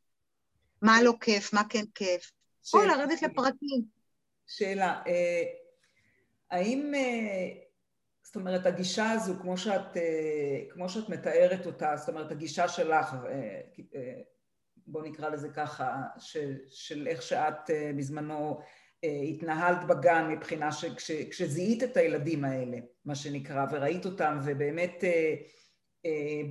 [0.82, 2.30] מה לא כיף, מה כן כיף.
[2.74, 4.03] או לרדת לפרטים.
[4.46, 5.42] שאלה, אה,
[6.50, 7.48] האם, אה,
[8.22, 13.14] זאת אומרת, הגישה הזו, כמו שאת, אה, כמו שאת מתארת אותה, זאת אומרת, הגישה שלך,
[14.86, 18.60] בוא נקרא לזה ככה, של, של איך שאת בזמנו
[19.02, 25.04] התנהלת בגן מבחינה שכשזיהית את הילדים האלה, מה שנקרא, וראית אותם, ובאמת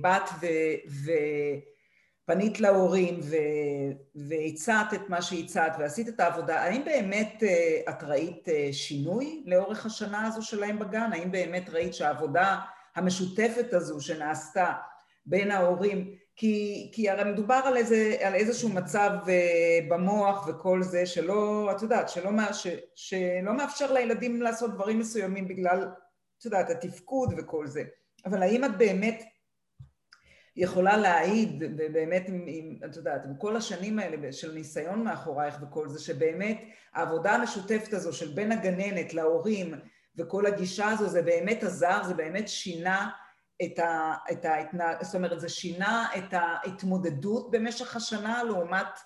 [0.00, 0.46] באת ו...
[0.88, 1.12] ו
[2.26, 3.20] פנית להורים
[4.14, 9.86] והצעת את מה שהצעת ועשית את העבודה, האם באמת אה, את ראית אה, שינוי לאורך
[9.86, 11.10] השנה הזו שלהם בגן?
[11.12, 12.58] האם באמת ראית שהעבודה
[12.96, 14.72] המשותפת הזו שנעשתה
[15.26, 21.06] בין ההורים, כי, כי הרי מדובר על, איזה, על איזשהו מצב אה, במוח וכל זה
[21.06, 25.88] שלא, את יודעת, שלא, ש, שלא מאפשר לילדים לעשות דברים מסוימים בגלל,
[26.38, 27.82] את יודעת, התפקוד וכל זה,
[28.26, 29.22] אבל האם את באמת
[30.56, 36.00] יכולה להעיד, ובאמת, עם, את יודעת, עם כל השנים האלה של ניסיון מאחורייך וכל זה,
[36.00, 36.60] שבאמת
[36.94, 39.74] העבודה המשותפת הזו של בין הגננת להורים
[40.16, 43.10] וכל הגישה הזו, זה באמת עזר, זה באמת שינה
[43.64, 45.02] את, ה, את ההתנהג...
[45.02, 48.98] זאת אומרת, זה שינה את ההתמודדות במשך השנה לעומת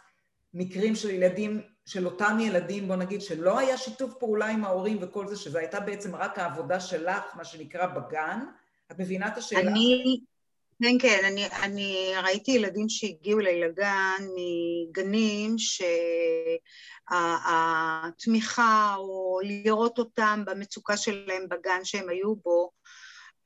[0.55, 5.27] מקרים של ילדים, של אותם ילדים, בוא נגיד, שלא היה שיתוף פעולה עם ההורים וכל
[5.27, 8.41] זה, שזו הייתה בעצם רק העבודה שלך, מה שנקרא, בגן.
[8.93, 9.71] את מבינה את השאלה?
[9.71, 10.21] אני...
[10.83, 15.57] כן, כן, אני, אני ראיתי ילדים שהגיעו לגן מגנים
[17.09, 22.71] שהתמיכה או לראות אותם במצוקה שלהם בגן שהם היו בו,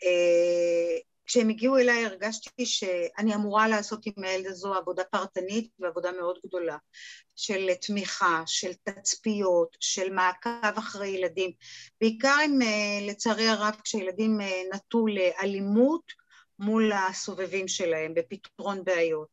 [0.04, 6.38] אה, כשהם הגיעו אליי הרגשתי שאני אמורה לעשות עם הילד הזו עבודה פרטנית ועבודה מאוד
[6.46, 6.76] גדולה
[7.36, 11.50] של תמיכה, של תצפיות, של מעקב אחרי ילדים,
[12.00, 12.58] בעיקר אם
[13.08, 14.38] לצערי הרב כשילדים
[14.74, 16.21] נטו לאלימות
[16.58, 19.28] מול הסובבים שלהם בפתרון בעיות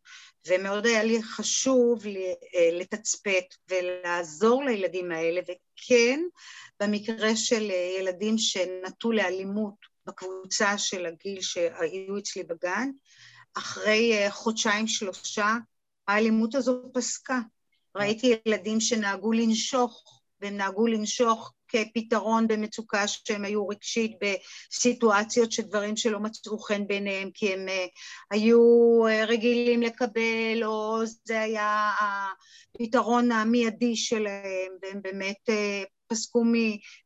[0.47, 2.03] ומאוד היה לי חשוב
[2.71, 6.19] לתצפת ולעזור לילדים האלה וכן
[6.79, 12.89] במקרה של ילדים שנטו לאלימות בקבוצה של הגיל שהיו אצלי בגן,
[13.53, 15.57] אחרי אה, חודשיים שלושה
[16.07, 17.39] האלימות הזו פסקה.
[17.95, 25.97] ראיתי ילדים שנהגו לנשוך, והם נהגו לנשוך כפתרון במצוקה שהם היו רגשית בסיטואציות של דברים
[25.97, 27.71] שלא מצאו חן בעיניהם כי הם uh,
[28.31, 28.59] היו
[29.07, 36.53] uh, רגילים לקבל או זה היה הפתרון המיידי שלהם והם באמת uh, פסקו מ,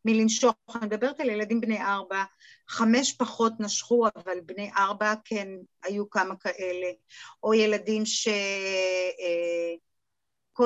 [0.06, 2.23] מלנשוך, אני מדברת על ילדים בני ארבע,
[2.69, 5.47] חמש פחות נשכו, אבל בני ארבע כן
[5.84, 6.88] היו כמה כאלה,
[7.43, 8.30] או ילדים שכל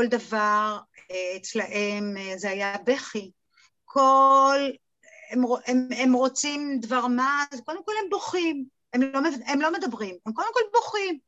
[0.04, 0.78] אה, דבר
[1.12, 3.32] אה, אצלהם אה, זה היה בכי,
[3.90, 4.60] כל,
[5.32, 9.74] הם, הם, הם רוצים דבר מה, אז קודם כל הם בוכים, הם לא, הם לא
[9.74, 11.20] מדברים, הם קודם כל בוכים,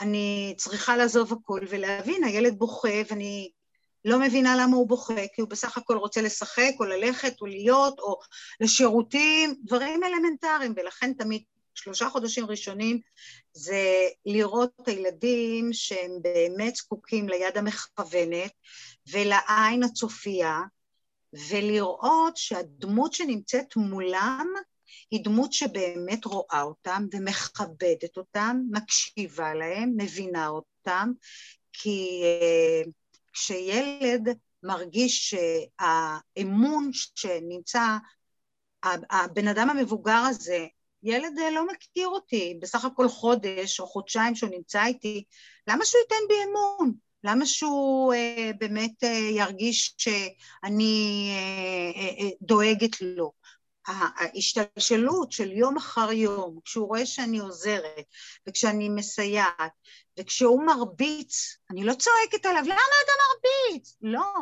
[0.00, 3.50] ואני צריכה לעזוב הכל ולהבין, הילד בוכה ואני
[4.04, 7.98] לא מבינה למה הוא בוכה, כי הוא בסך הכל רוצה לשחק או ללכת או להיות
[7.98, 8.18] או
[8.60, 11.42] לשירותים, דברים אלמנטריים, ולכן תמיד
[11.74, 13.00] שלושה חודשים ראשונים
[13.52, 18.52] זה לראות את הילדים שהם באמת זקוקים ליד המכוונת
[19.12, 20.60] ולעין הצופייה,
[21.50, 24.46] ולראות שהדמות שנמצאת מולם
[25.10, 31.12] היא דמות שבאמת רואה אותם ומכבדת אותם, מקשיבה להם, מבינה אותם,
[31.72, 32.90] כי uh,
[33.32, 34.28] כשילד
[34.62, 37.96] מרגיש שהאמון שנמצא,
[39.10, 40.66] הבן אדם המבוגר הזה,
[41.02, 45.24] ילד לא מכיר אותי, בסך הכל חודש או חודשיים שהוא נמצא איתי,
[45.68, 46.92] למה שהוא ייתן בי אמון?
[47.24, 53.32] למה שהוא אה, באמת אה, ירגיש שאני אה, אה, אה דואגת לו?
[53.86, 58.04] ההשתלשלות של יום אחר יום, כשהוא רואה שאני עוזרת
[58.48, 59.72] וכשאני מסייעת
[60.18, 63.96] וכשהוא מרביץ, אני לא צועקת עליו, למה אתה מרביץ?
[64.02, 64.32] לא.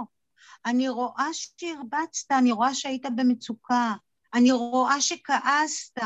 [0.67, 3.95] אני רואה שהרבצת, אני רואה שהיית במצוקה,
[4.35, 5.99] אני רואה שכעסת,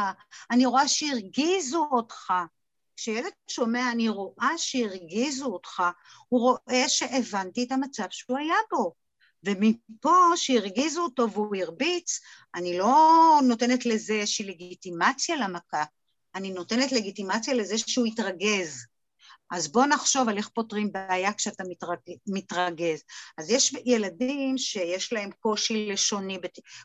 [0.51, 2.33] אני רואה שהרגיזו אותך.
[2.97, 5.83] כשילד שומע אני רואה שהרגיזו אותך,
[6.29, 8.95] הוא רואה שהבנתי את המצב שהוא היה בו.
[9.45, 12.21] ומפה שהרגיזו אותו והוא הרביץ,
[12.55, 15.85] אני לא נותנת לזה איזושהי לגיטימציה למכה,
[16.35, 18.87] אני נותנת לגיטימציה לזה שהוא יתרגז.
[19.55, 21.99] אז בוא נחשוב על איך פותרים בעיה כשאתה מתרג...
[22.27, 23.03] מתרגז.
[23.39, 26.39] אז יש ילדים שיש להם קושי לשוני,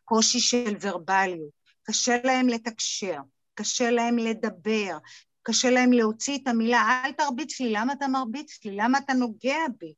[0.05, 1.49] קושי של ורבליות,
[1.83, 3.17] קשה להם לתקשר,
[3.55, 4.97] קשה להם לדבר,
[5.43, 8.75] קשה להם להוציא את המילה, אל תרביץ לי, למה אתה מרביץ לי?
[8.75, 9.93] למה אתה נוגע בי?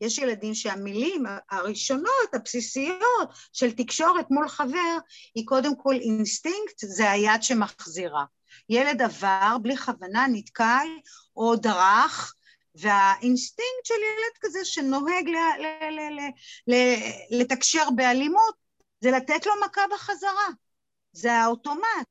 [0.00, 4.98] יש ילדים שהמילים הראשונות, הבסיסיות, של תקשורת מול חבר,
[5.34, 8.24] היא קודם כל אינסטינקט, זה היד שמחזירה.
[8.68, 10.86] ילד עבר בלי כוונה, נתקל
[11.36, 12.34] או דרך,
[12.74, 16.30] והאינסטינקט של ילד כזה שנוהג ל- ל- ל-
[16.74, 18.54] ל- לתקשר באלימות,
[19.00, 20.48] זה לתת לו מכה בחזרה.
[21.12, 22.06] זה האוטומט.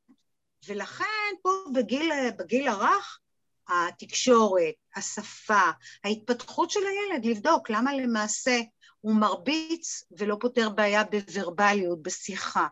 [0.67, 3.19] ולכן פה בגיל, בגיל הרך,
[3.67, 5.71] התקשורת, השפה,
[6.03, 8.59] ההתפתחות של הילד, לבדוק למה למעשה
[9.01, 12.67] הוא מרביץ ולא פותר בעיה בוורבליות, בשיחה.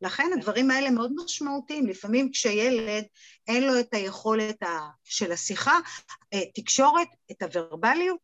[0.00, 1.86] לכן הדברים האלה מאוד משמעותיים.
[1.86, 3.04] לפעמים כשילד
[3.48, 4.62] אין לו את היכולת
[5.04, 5.78] של השיחה,
[6.34, 8.18] אה, תקשורת, את הוורבליות,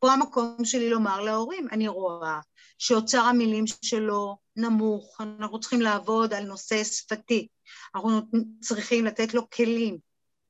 [0.00, 2.40] פה המקום שלי לומר להורים, אני רואה
[2.78, 7.48] שאוצר המילים שלו נמוך, אנחנו צריכים לעבוד על נושא שפתי,
[7.94, 8.20] אנחנו
[8.60, 9.98] צריכים לתת לו כלים,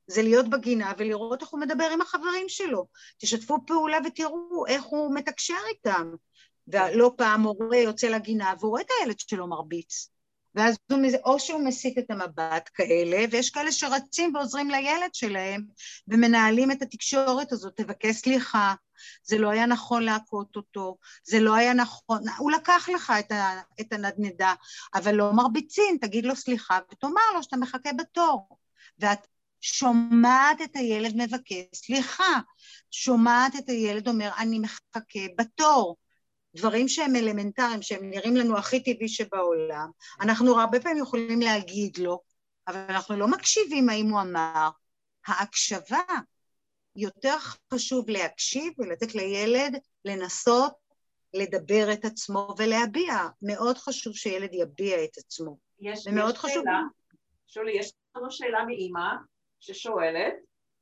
[0.07, 2.87] זה להיות בגינה ולראות איך הוא מדבר עם החברים שלו.
[3.19, 6.13] תשתפו פעולה ותראו איך הוא מתקשר איתם.
[6.69, 10.11] ולא פעם הורה יוצא לגינה והוא רואה את הילד שלו מרביץ.
[10.57, 15.67] ואז הוא, או שהוא מסיט את המבט כאלה, ויש כאלה שרצים ועוזרים לילד שלהם
[16.09, 18.75] ומנהלים את התקשורת הזאת, תבקש סליחה,
[19.23, 23.61] זה לא היה נכון להכות אותו, זה לא היה נכון, הוא לקח לך את, ה,
[23.81, 24.55] את הנדנדה,
[24.95, 28.59] אבל לא מרביצים, תגיד לו סליחה ותאמר לו שאתה מחכה בתור.
[28.99, 29.27] ואת
[29.61, 32.41] שומעת את הילד מבקש סליחה,
[32.91, 35.97] שומעת את הילד אומר אני מחכה בתור.
[36.57, 39.91] דברים שהם אלמנטריים, שהם נראים לנו הכי טבעי שבעולם,
[40.21, 42.21] אנחנו הרבה פעמים יכולים להגיד לו,
[42.69, 44.69] אבל אנחנו לא מקשיבים האם הוא אמר.
[45.27, 46.03] ההקשבה,
[46.97, 47.37] יותר
[47.75, 50.73] חשוב להקשיב ולתת לילד לנסות
[51.35, 53.15] לדבר את עצמו ולהביע.
[53.43, 55.59] מאוד חשוב שילד יביע את עצמו.
[55.81, 56.65] יש, יש חשוב...
[56.65, 56.81] שאלה,
[57.47, 59.11] שולי, יש לנו שאלה מאימא
[59.61, 60.35] ששואלת,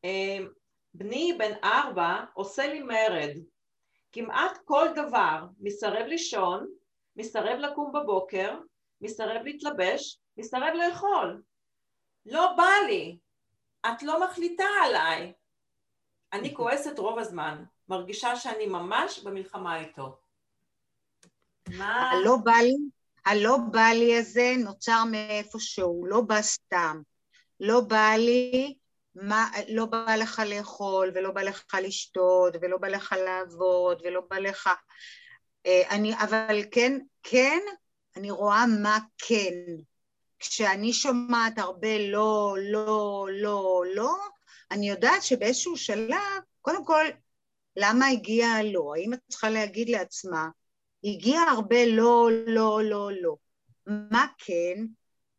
[0.05, 0.49] אמ,
[0.95, 3.37] בני בן ארבע עושה לי מרד,
[4.15, 6.67] כמעט כל דבר, מסרב לישון,
[7.17, 8.59] מסרב לקום בבוקר,
[9.01, 11.43] מסרב להתלבש, מסרב לאכול.
[12.27, 13.19] לא בא לי,
[13.87, 15.33] את לא מחליטה עליי.
[16.33, 20.17] אני כועסת רוב הזמן, מרגישה שאני ממש במלחמה איתו.
[21.79, 22.11] מה?
[22.11, 22.77] הלא בא לי,
[23.27, 27.03] הלא בא לי הזה נוצר מאיפשהו, לא בא סתם.
[27.61, 28.75] לא בא לי,
[29.15, 34.39] מה, לא בא לך לאכול, ולא בא לך לשתות, ולא בא לך לעבוד, ולא בא
[34.39, 34.71] לך...
[35.67, 37.61] אה, אני, אבל כן, כן,
[38.17, 39.55] אני רואה מה כן.
[40.39, 44.17] כשאני שומעת הרבה לא, לא, לא, לא,
[44.71, 47.05] אני יודעת שבאיזשהו שלב, קודם כל,
[47.77, 48.93] למה הגיע הלא?
[48.97, 50.49] האם את צריכה להגיד לעצמה,
[51.05, 53.37] הגיע הרבה לא, לא, לא, לא.
[53.87, 54.85] מה כן?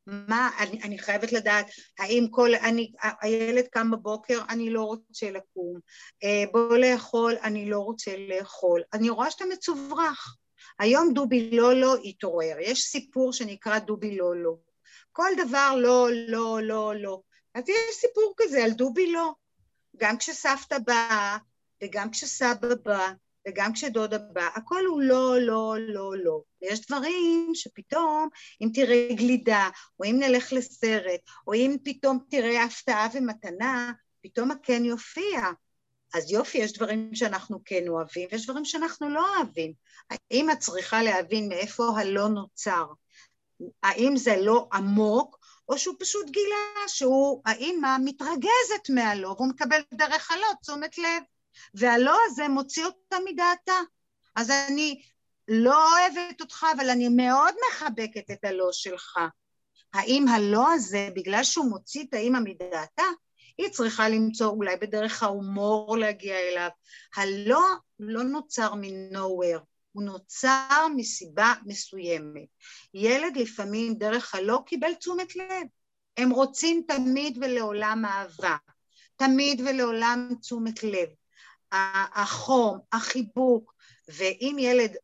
[0.08, 1.66] מה, אני, אני חייבת לדעת,
[2.00, 2.92] האם כל, אני,
[3.22, 5.80] הילד קם בבוקר, אני לא רוצה לקום,
[6.24, 10.36] אה, בוא לאכול, אני לא רוצה לאכול, אני רואה שאתה מצוברח.
[10.80, 14.56] היום דובי לא לא התעורר, יש סיפור שנקרא דובי לא לא.
[15.12, 17.22] כל דבר לא, לא, לא, לא.
[17.54, 19.34] אז יש סיפור כזה על דובי לא.
[19.98, 21.38] גם כשסבתא באה,
[21.84, 23.12] וגם כשסבא בא,
[23.48, 26.42] וגם כשדודה באה, הכל הוא לא, לא, לא, לא.
[26.62, 28.30] ויש דברים שפתאום,
[28.62, 33.92] אם תראה גלידה, או אם נלך לסרט, או אם פתאום תראה הפתעה ומתנה,
[34.24, 35.42] פתאום הכן יופיע.
[36.14, 39.74] אז יופי, יש דברים שאנחנו כן אוהבים, ויש דברים שאנחנו לא אוהבים.
[40.10, 42.86] האם את צריכה להבין מאיפה הלא נוצר?
[43.84, 45.38] האם זה לא עמוק,
[45.70, 51.24] או שהוא פשוט גילה שהוא, האימא מתרגזת מהלא, והוא מקבל דרך הלא תשומת לב.
[51.74, 53.80] והלא הזה מוציא אותה מדעתה.
[54.36, 55.02] אז אני
[55.48, 59.18] לא אוהבת אותך, אבל אני מאוד מחבקת את הלא שלך.
[59.94, 63.04] האם הלא הזה, בגלל שהוא מוציא את האימא מדעתה,
[63.58, 66.70] היא צריכה למצוא אולי בדרך ההומור להגיע אליו.
[67.16, 67.62] הלא
[68.00, 69.60] לא נוצר מ-nowhere,
[69.92, 72.48] הוא נוצר מסיבה מסוימת.
[72.94, 75.68] ילד לפעמים דרך הלא קיבל תשומת לב.
[76.18, 78.56] הם רוצים תמיד ולעולם אהבה,
[79.16, 81.10] תמיד ולעולם תשומת לב.
[82.16, 83.74] החום, החיבוק,
[84.08, 84.96] ואם ילד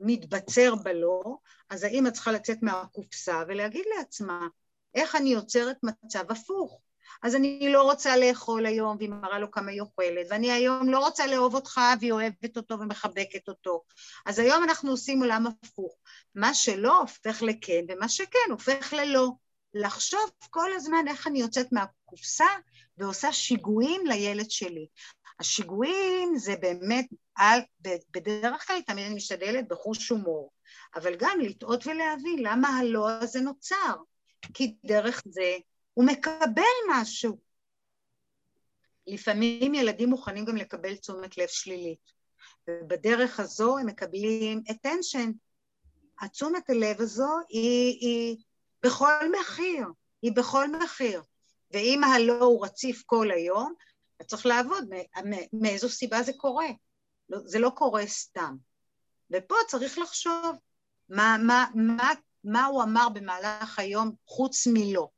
[0.00, 1.36] מתבצר בלא,
[1.70, 4.46] אז האמא צריכה לצאת מהקופסה ולהגיד לעצמה,
[4.94, 6.80] איך אני יוצרת מצב הפוך?
[7.22, 10.98] אז אני לא רוצה לאכול היום, והיא מראה לו כמה היא אוכלת, ואני היום לא
[10.98, 13.82] רוצה לאהוב אותך, והיא אוהבת אותו ומחבקת אותו.
[14.26, 15.96] אז היום אנחנו עושים עולם הפוך.
[16.34, 19.28] מה שלא הופך לכן, ומה שכן הופך ללא.
[19.74, 22.46] לחשוב כל הזמן איך אני יוצאת מהקופסה
[22.98, 24.86] ועושה שיגועים לילד שלי.
[25.40, 27.60] השיגועים זה באמת, על,
[28.10, 30.52] בדרך כלל תמיד אני משתדלת בחוש הומור,
[30.94, 33.94] אבל גם לטעות ולהבין למה הלא הזה נוצר,
[34.54, 35.56] כי דרך זה
[35.94, 37.38] הוא מקבל משהו.
[39.06, 42.12] לפעמים ילדים מוכנים גם לקבל תשומת לב שלילית,
[42.68, 45.32] ובדרך הזו הם מקבלים attention.
[46.20, 48.36] התשומת הלב הזו היא, היא
[48.82, 49.86] בכל מחיר,
[50.22, 51.22] היא בכל מחיר.
[51.70, 53.74] ואם הלא הוא רציף כל היום,
[54.20, 54.84] אז צריך לעבוד
[55.52, 56.68] מאיזו סיבה זה קורה.
[57.28, 58.56] לא, זה לא קורה סתם.
[59.30, 60.56] ופה צריך לחשוב
[61.08, 62.12] מה, מה, מה,
[62.44, 65.08] מה הוא אמר במהלך היום חוץ מלא.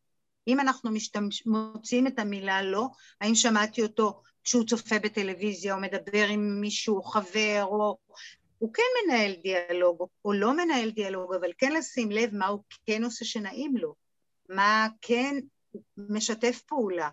[0.48, 2.86] אם אנחנו משתמש, מוציאים את המילה לא,
[3.20, 7.98] האם שמעתי אותו כשהוא צופה בטלוויזיה או מדבר עם מישהו, חבר, או...
[8.58, 13.04] הוא כן מנהל דיאלוג או לא מנהל דיאלוג, אבל כן לשים לב מה הוא כן
[13.04, 13.94] עושה שנעים לו,
[14.48, 15.36] מה כן
[15.96, 17.08] משתף פעולה.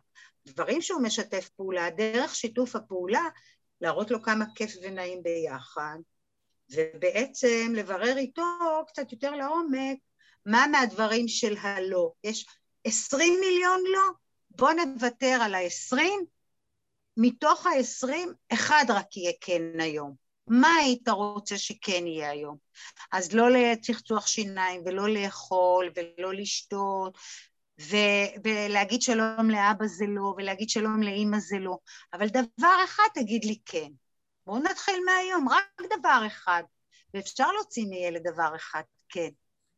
[0.47, 3.25] דברים שהוא משתף פעולה, דרך שיתוף הפעולה,
[3.81, 5.97] להראות לו כמה כיף ונעים ביחד,
[6.71, 8.43] ובעצם לברר איתו
[8.87, 9.97] קצת יותר לעומק
[10.45, 12.11] מה מהדברים של הלא.
[12.23, 12.45] יש
[12.83, 14.09] עשרים מיליון לא,
[14.49, 16.25] בוא נוותר על העשרים,
[17.17, 20.15] מתוך העשרים, אחד רק יהיה כן היום.
[20.47, 22.57] מה היית רוצה שכן יהיה היום?
[23.11, 27.17] אז לא לצחצוח שיניים, ולא לאכול, ולא לשתות,
[28.43, 31.77] ולהגיד שלום לאבא זה לא, ולהגיד שלום לאימא זה לא,
[32.13, 33.87] אבל דבר אחד תגיד לי כן.
[34.45, 36.63] בואו נתחיל מהיום, רק דבר אחד.
[37.13, 39.29] ואפשר להוציא מילד דבר אחד, כן.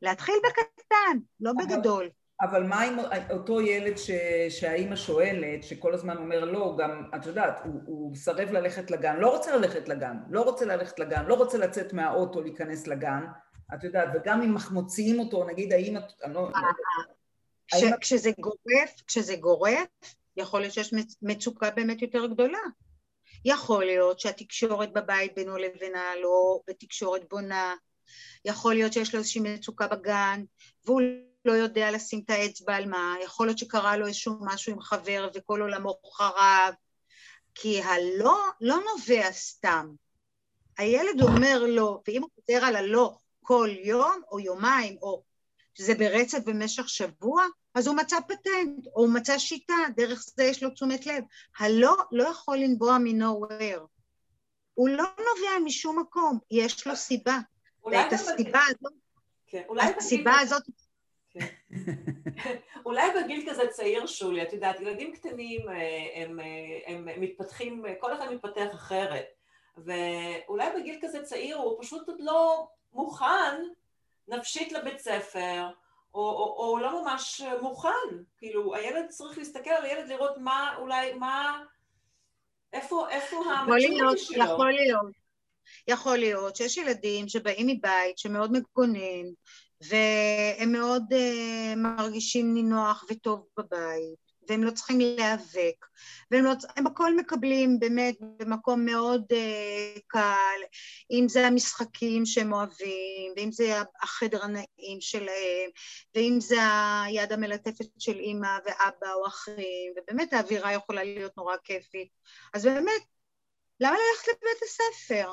[0.01, 2.09] להתחיל בקטן, לא אבל, בגדול.
[2.41, 2.99] אבל מה עם
[3.30, 4.11] אותו ילד ש,
[4.49, 9.30] שהאימא שואלת, שכל הזמן אומר לא, גם, את יודעת, הוא, הוא מסרב ללכת לגן, לא
[9.30, 13.26] רוצה ללכת לגן, לא רוצה ללכת לגן, לא רוצה לצאת מהאוטו, להיכנס לגן,
[13.73, 15.99] את יודעת, וגם אם מוציאים אותו, נגיד האימא,
[17.74, 17.80] לא...
[17.80, 19.88] כש, כשזה גורף, כשזה גורף,
[20.38, 22.59] יכול להיות שיש מצוקה באמת יותר גדולה.
[23.45, 27.76] יכול להיות שהתקשורת בבית בינו לבינה לא בתקשורת בונה,
[28.45, 30.43] יכול להיות שיש לו איזושהי מצוקה בגן,
[30.86, 31.01] והוא
[31.45, 35.30] לא יודע לשים את האצבע על מה, יכול להיות שקרה לו איזשהו משהו עם חבר
[35.36, 36.74] וכל עולמו חרב,
[37.55, 39.89] כי הלא לא נובע סתם.
[40.78, 45.24] הילד אומר לא, ואם הוא חוזר על הלא כל יום או יומיים, או
[45.74, 47.45] שזה ברצף במשך שבוע,
[47.76, 51.24] אז הוא מצא פטנט, או הוא מצא שיטה, דרך זה יש לו תשומת לב.
[51.59, 53.82] הלא לא יכול לנבוע מ-nowhere.
[54.74, 57.38] הוא לא נובע משום מקום, יש לו סיבה.
[57.86, 58.93] ואת הסיבה הזאת,
[59.47, 59.63] כן,
[59.97, 60.63] הסיבה הזאת...
[61.30, 61.45] כן.
[62.86, 65.76] אולי בגיל כזה צעיר, שולי, את יודעת, ילדים קטנים אה,
[66.15, 66.45] הם, אה,
[66.88, 69.26] הם, הם מתפתחים, כל אחד מתפתח אחרת.
[69.78, 73.55] ואולי בגיל כזה צעיר הוא פשוט עוד לא מוכן
[74.28, 75.67] נפשית לבית ספר,
[76.14, 77.89] או, או, או לא ממש מוכן.
[78.38, 81.64] כאילו, הילד צריך להסתכל על הילד, לראות מה, אולי, מה,
[82.74, 84.43] איפה, איפה המצ'ורטי שלו.
[84.43, 85.20] יכול להיות.
[85.88, 89.26] יכול להיות שיש ילדים שבאים מבית שמאוד מגונן,
[89.82, 95.85] והם מאוד uh, מרגישים נינוח וטוב בבית, והם לא צריכים להיאבק,
[96.31, 100.59] והם לא, הם הכל מקבלים באמת במקום מאוד uh, קל,
[101.11, 105.69] אם זה המשחקים שהם אוהבים, ואם זה החדר הנעים שלהם,
[106.15, 106.57] ואם זה
[107.03, 112.09] היד המלטפת של אימא ואבא או אחים, ובאמת האווירה יכולה להיות נורא כיפית.
[112.53, 113.01] אז באמת,
[113.79, 115.31] למה ללכת לבית הספר?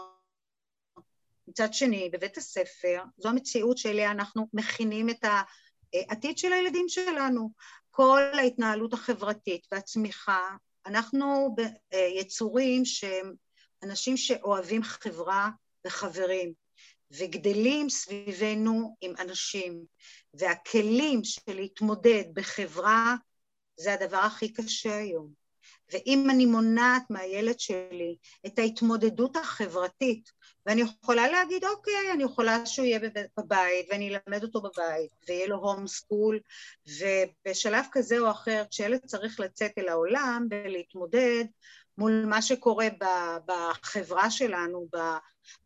[1.48, 5.24] מצד שני, בבית הספר, זו המציאות שאליה אנחנו מכינים את
[5.92, 7.50] העתיד של הילדים שלנו.
[7.96, 10.40] כל ההתנהלות החברתית והצמיחה,
[10.86, 11.56] אנחנו
[12.18, 13.32] יצורים שהם
[13.82, 15.50] אנשים שאוהבים חברה
[15.86, 16.52] וחברים,
[17.10, 19.84] וגדלים סביבנו עם אנשים,
[20.34, 23.14] והכלים של להתמודד בחברה
[23.76, 25.30] זה הדבר הכי קשה היום.
[25.92, 28.16] ואם אני מונעת מהילד שלי
[28.46, 30.32] את ההתמודדות החברתית
[30.66, 33.00] ואני יכולה להגיד, אוקיי, אני יכולה שהוא יהיה
[33.38, 36.40] בבית, ואני אלמד אותו בבית, ויהיה לו הום סקול,
[36.86, 41.44] ובשלב כזה או אחר, כשילד צריך לצאת אל העולם ולהתמודד
[41.98, 42.88] מול מה שקורה
[43.46, 44.88] בחברה שלנו,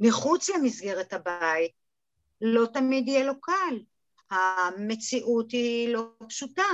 [0.01, 1.73] מחוץ למסגרת הבית,
[2.41, 3.79] לא תמיד יהיה לו קל.
[4.31, 6.69] המציאות היא לא פשוטה.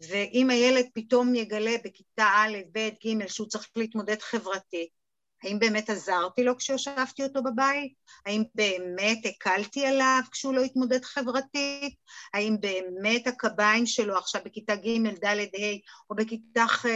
[0.00, 4.97] ואם הילד פתאום יגלה בכיתה א', ב', ג', שהוא צריך להתמודד חברתית,
[5.42, 7.94] האם באמת עזרתי לו כשהושבתי אותו בבית?
[8.26, 11.94] האם באמת הקלתי עליו כשהוא לא התמודד חברתית?
[12.34, 15.76] האם באמת הקביים שלו עכשיו בכיתה ג', ד', ה'
[16.10, 16.86] או בכיתה ח',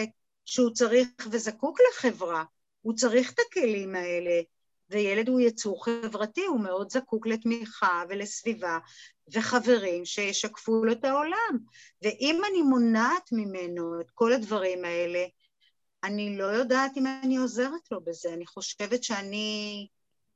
[0.44, 2.44] שהוא צריך וזקוק לחברה,
[2.80, 4.40] הוא צריך את הכלים האלה,
[4.90, 8.78] וילד הוא יצור חברתי, הוא מאוד זקוק לתמיכה ולסביבה
[9.32, 11.58] וחברים שישקפו לו את העולם.
[12.02, 15.24] ואם אני מונעת ממנו את כל הדברים האלה,
[16.04, 19.88] אני לא יודעת אם אני עוזרת לו בזה, אני חושבת שאני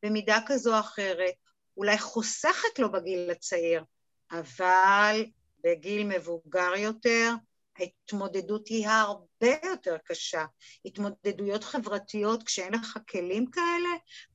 [0.03, 1.35] במידה כזו או אחרת
[1.77, 3.85] אולי חוסכת לו בגיל הצעיר,
[4.31, 5.25] אבל
[5.64, 7.33] בגיל מבוגר יותר
[7.79, 10.45] ההתמודדות היא הרבה יותר קשה.
[10.85, 13.89] התמודדויות חברתיות, כשאין לך כלים כאלה,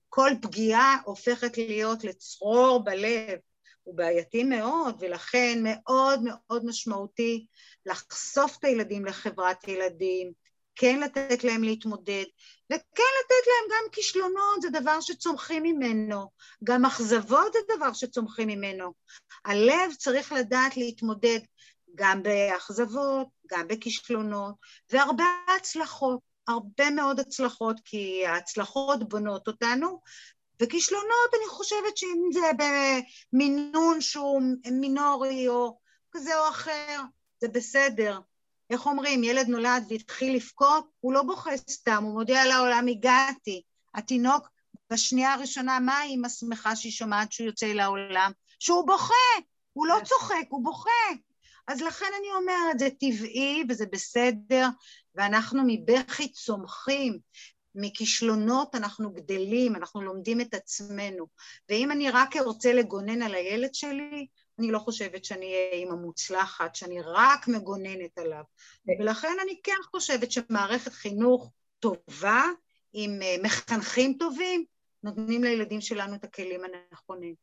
[0.09, 3.39] כל פגיעה הופכת להיות לצרור בלב.
[3.83, 7.45] הוא בעייתי מאוד, ולכן מאוד מאוד משמעותי
[7.85, 10.33] לחשוף את הילדים לחברת ילדים,
[10.75, 12.23] כן לתת להם להתמודד,
[12.71, 16.29] וכן לתת להם גם כישלונות, זה דבר שצומחים ממנו,
[16.63, 18.93] גם אכזבות זה דבר שצומחים ממנו.
[19.45, 21.39] הלב צריך לדעת להתמודד
[21.95, 24.55] גם באכזבות, גם בכישלונות,
[24.91, 25.25] והרבה
[25.57, 30.01] הצלחות, הרבה מאוד הצלחות, כי ההצלחות בונות אותנו,
[30.61, 32.65] וכישלונות, אני חושבת שאם זה
[33.33, 34.41] במינון שהוא
[34.71, 35.79] מינורי או
[36.11, 37.01] כזה או אחר,
[37.41, 38.19] זה בסדר.
[38.71, 43.61] איך אומרים, ילד נולד והתחיל לבכות, הוא לא בוכה סתם, הוא מודיע לעולם, הגעתי.
[43.95, 44.49] התינוק,
[44.91, 48.31] בשנייה הראשונה, מה האמא שמחה שהיא שומעת שהוא יוצא לעולם?
[48.59, 49.13] שהוא בוכה,
[49.73, 51.09] הוא לא צוחק, הוא בוכה.
[51.67, 54.67] אז לכן אני אומרת, זה טבעי וזה בסדר,
[55.15, 57.19] ואנחנו מבכי צומחים,
[57.75, 61.25] מכישלונות אנחנו גדלים, אנחנו לומדים את עצמנו.
[61.69, 64.27] ואם אני רק ארצה לגונן על הילד שלי,
[64.59, 68.43] אני לא חושבת שאני אהיה אימא מוצלחת, שאני רק מגוננת עליו.
[68.99, 72.43] ולכן אני כן חושבת שמערכת חינוך טובה,
[72.93, 74.65] עם אה, מחנכים טובים,
[75.03, 77.35] נותנים לילדים שלנו את הכלים הנכונים.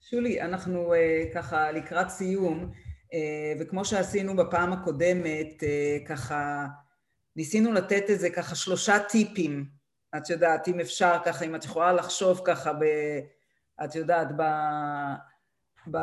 [0.00, 3.14] שולי, אנחנו uh, ככה לקראת סיום, uh,
[3.60, 6.66] וכמו שעשינו בפעם הקודמת, uh, ככה
[7.36, 9.66] ניסינו לתת איזה ככה שלושה טיפים,
[10.16, 12.84] את יודעת, אם אפשר ככה, אם את יכולה לחשוב ככה, ב,
[13.84, 14.42] את יודעת, ב...
[15.90, 15.98] ב...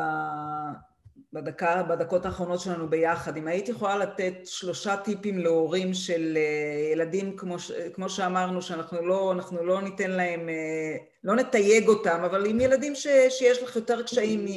[1.32, 7.36] בדקה, בדקות האחרונות שלנו ביחד, אם היית יכולה לתת שלושה טיפים להורים של אה, ילדים,
[7.36, 7.56] כמו,
[7.94, 12.94] כמו שאמרנו, שאנחנו לא, אנחנו לא ניתן להם, אה, לא נתייג אותם, אבל עם ילדים
[12.94, 14.48] ש, שיש לך יותר קשיים מ,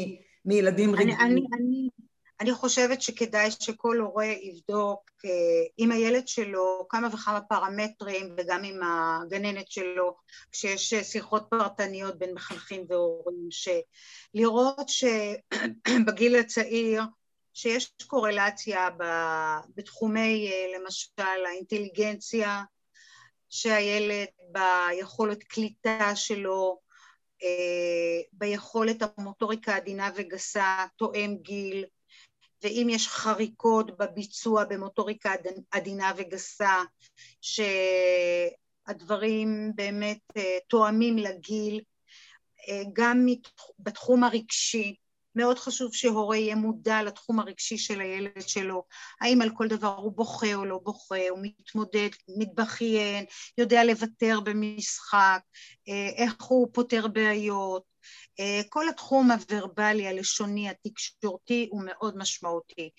[0.46, 1.18] מילדים רגילים.
[1.20, 1.90] אני, אני, אני
[2.54, 5.30] חושבת שכדאי שכל הורה יבדוק אה,
[5.78, 10.16] עם הילד שלו כמה וכמה פרמטרים וגם עם הגננת שלו
[10.52, 13.50] כשיש שיחות פרטניות בין מחנכים והורים,
[14.34, 17.04] לראות שבגיל הצעיר
[17.54, 18.89] שיש קורלציה
[19.76, 22.64] בתחומי אה, למשל האינטליגנציה
[23.50, 26.80] שהילד ביכולת קליטה שלו,
[27.44, 31.86] אה, ביכולת המוטוריקה עדינה וגסה תואם גיל
[32.64, 35.34] ואם יש חריקות בביצוע במוטוריקה
[35.72, 36.84] עדינה וגסה
[38.88, 41.82] שהדברים באמת אה, תואמים לגיל
[42.93, 43.26] גם
[43.80, 44.95] בתחום הרגשי
[45.36, 48.84] מאוד חשוב שהורה יהיה מודע לתחום הרגשי של הילד שלו,
[49.22, 53.26] האם על כל דבר הוא בוכה או לא בוכה, הוא מתמודד, מתבכיין,
[53.57, 55.41] יודע לוותר במשחק,
[55.89, 57.91] אה, איך הוא פותר בעיות, אה,
[58.70, 62.90] כל התחום הוורבלי, הלשוני, התקשורתי הוא מאוד משמעותי.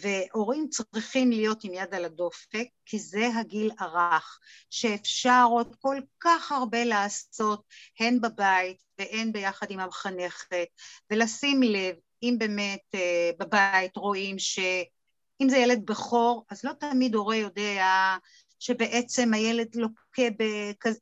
[0.00, 4.38] והורים צריכים להיות עם יד על הדופק כי זה הגיל הרך
[4.70, 7.62] שאפשר עוד כל כך הרבה לעשות
[8.00, 10.68] הן בבית והן ביחד עם המחנכת
[11.10, 17.36] ולשים לב אם באמת אה, בבית רואים שאם זה ילד בכור אז לא תמיד הורה
[17.36, 18.16] יודע
[18.58, 20.98] שבעצם הילד לוקה בכזה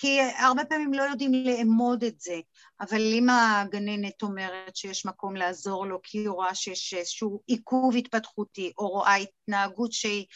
[0.00, 2.40] כי הרבה פעמים לא יודעים לאמוד את זה,
[2.80, 8.72] אבל אם הגננת אומרת שיש מקום לעזור לו כי היא רואה שיש איזשהו עיכוב התפתחותי,
[8.78, 10.26] או רואה התנהגות שהיא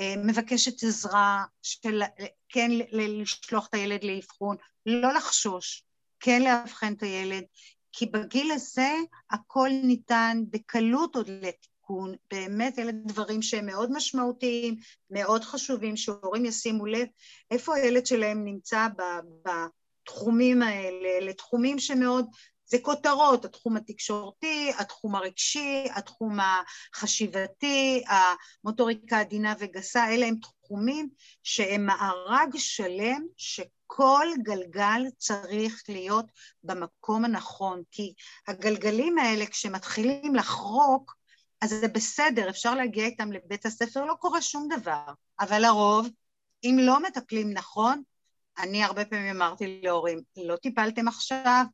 [0.00, 2.02] אה, מבקשת עזרה, של
[2.48, 4.56] כן לשלוח את הילד לאבחון,
[4.86, 5.84] לא לחשוש,
[6.20, 7.44] כן לאבחן את הילד,
[7.92, 8.94] כי בגיל הזה
[9.30, 11.30] הכל ניתן בקלות עוד
[11.86, 14.76] תיקון, באמת אלה דברים שהם מאוד משמעותיים,
[15.10, 17.06] מאוד חשובים, שהורים ישימו לב
[17.50, 18.86] איפה הילד שלהם נמצא
[19.44, 22.26] בתחומים האלה, אלה תחומים שמאוד,
[22.64, 26.38] זה כותרות, התחום התקשורתי, התחום הרגשי, התחום
[26.94, 31.08] החשיבתי, המוטוריקה עדינה וגסה, אלה הם תחומים
[31.42, 36.26] שהם מארג שלם שכל גלגל צריך להיות
[36.62, 38.14] במקום הנכון, כי
[38.48, 41.15] הגלגלים האלה כשמתחילים לחרוק,
[41.60, 45.06] אז זה בסדר, אפשר להגיע איתם לבית הספר, לא קורה שום דבר.
[45.40, 46.08] אבל לרוב,
[46.64, 48.02] אם לא מטפלים נכון,
[48.58, 51.64] אני הרבה פעמים אמרתי להורים, לא טיפלתם עכשיו,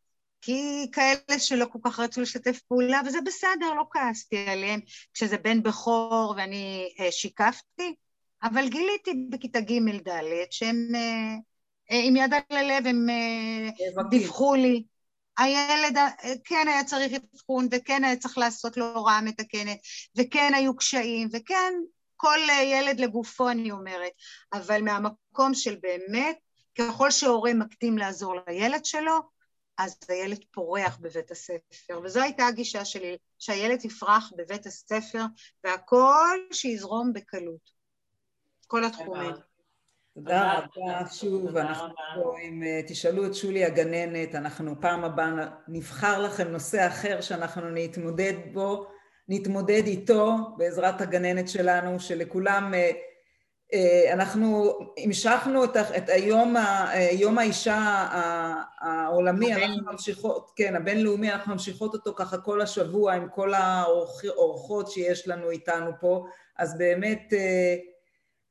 [0.41, 4.80] כי כאלה שלא כל כך רצו לשתף פעולה, וזה בסדר, לא כעסתי עליהם.
[5.14, 7.95] כשזה בן בכור ואני אה, שיקפתי,
[8.43, 10.09] אבל גיליתי בכיתה ג'-ד'
[10.51, 11.35] שהם אה,
[11.91, 14.85] אה, עם יד על הלב, הם אה, דיווחו לי,
[15.39, 15.99] הילד
[16.45, 19.78] כן היה צריך אבחון, וכן היה צריך לעשות לו הוראה מתקנת,
[20.18, 21.74] וכן היו קשיים, וכן
[22.16, 24.12] כל ילד לגופו אני אומרת,
[24.53, 26.37] אבל מהמקום של באמת,
[26.78, 29.20] ככל שהורה מקדים לעזור לילד שלו,
[29.78, 35.24] אז הילד פורח בבית הספר, וזו הייתה הגישה שלי, שהילד יפרח בבית הספר,
[35.64, 37.70] והכל שיזרום בקלות,
[38.66, 39.51] כל התחומים.
[40.14, 46.22] תודה רבה שוב, אנחנו פה עם, אה, תשאלו את שולי הגננת, אנחנו פעם הבאה נבחר
[46.22, 48.86] לכם נושא אחר שאנחנו נתמודד בו,
[49.28, 52.90] נתמודד איתו בעזרת הגננת שלנו, שלכולם, אה,
[53.74, 56.54] אה, אנחנו המשכנו את, את היום,
[57.12, 58.06] יום האישה
[58.80, 65.28] העולמי, אנחנו ממשיכות, כן, הבינלאומי, אנחנו ממשיכות אותו ככה כל השבוע עם כל האורחות שיש
[65.28, 66.24] לנו איתנו פה,
[66.58, 67.32] אז באמת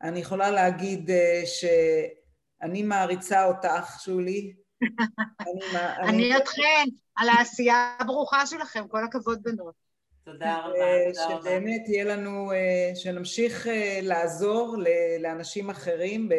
[0.03, 4.53] אני יכולה להגיד אה, שאני מעריצה אותך, שולי.
[6.09, 6.85] אני אתכן,
[7.15, 9.75] על העשייה הברוכה שלכם, כל הכבוד בנות.
[10.23, 10.73] תודה רבה,
[11.07, 11.41] תודה רבה.
[11.41, 14.75] שבאמת יהיה לנו, אה, שנמשיך אה, לעזור
[15.19, 16.29] לאנשים אחרים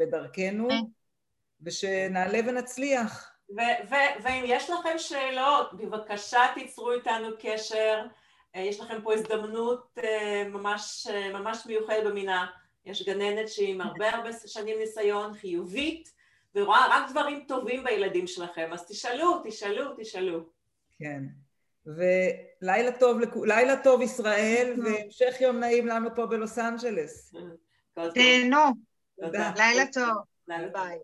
[0.00, 0.82] בדרכנו, כן.
[1.62, 3.30] ושנעלה ונצליח.
[4.24, 8.06] ואם יש לכם שאלות, בבקשה תיצרו איתנו קשר.
[8.54, 9.98] יש לכם פה הזדמנות
[10.46, 12.46] ממש, ממש מיוחדת במינה.
[12.86, 16.12] יש גננת שהיא עם הרבה הרבה שנים ניסיון, חיובית,
[16.54, 20.40] ורואה רק דברים טובים בילדים שלכם, אז תשאלו, תשאלו, תשאלו.
[20.98, 21.22] כן.
[21.86, 27.34] ולילה טוב, לילה טוב ישראל, והמשך יום נעים לנו פה בלוס אנג'לס.
[27.94, 28.64] תהנו.
[29.56, 30.16] לילה טוב.
[30.46, 30.98] ביי.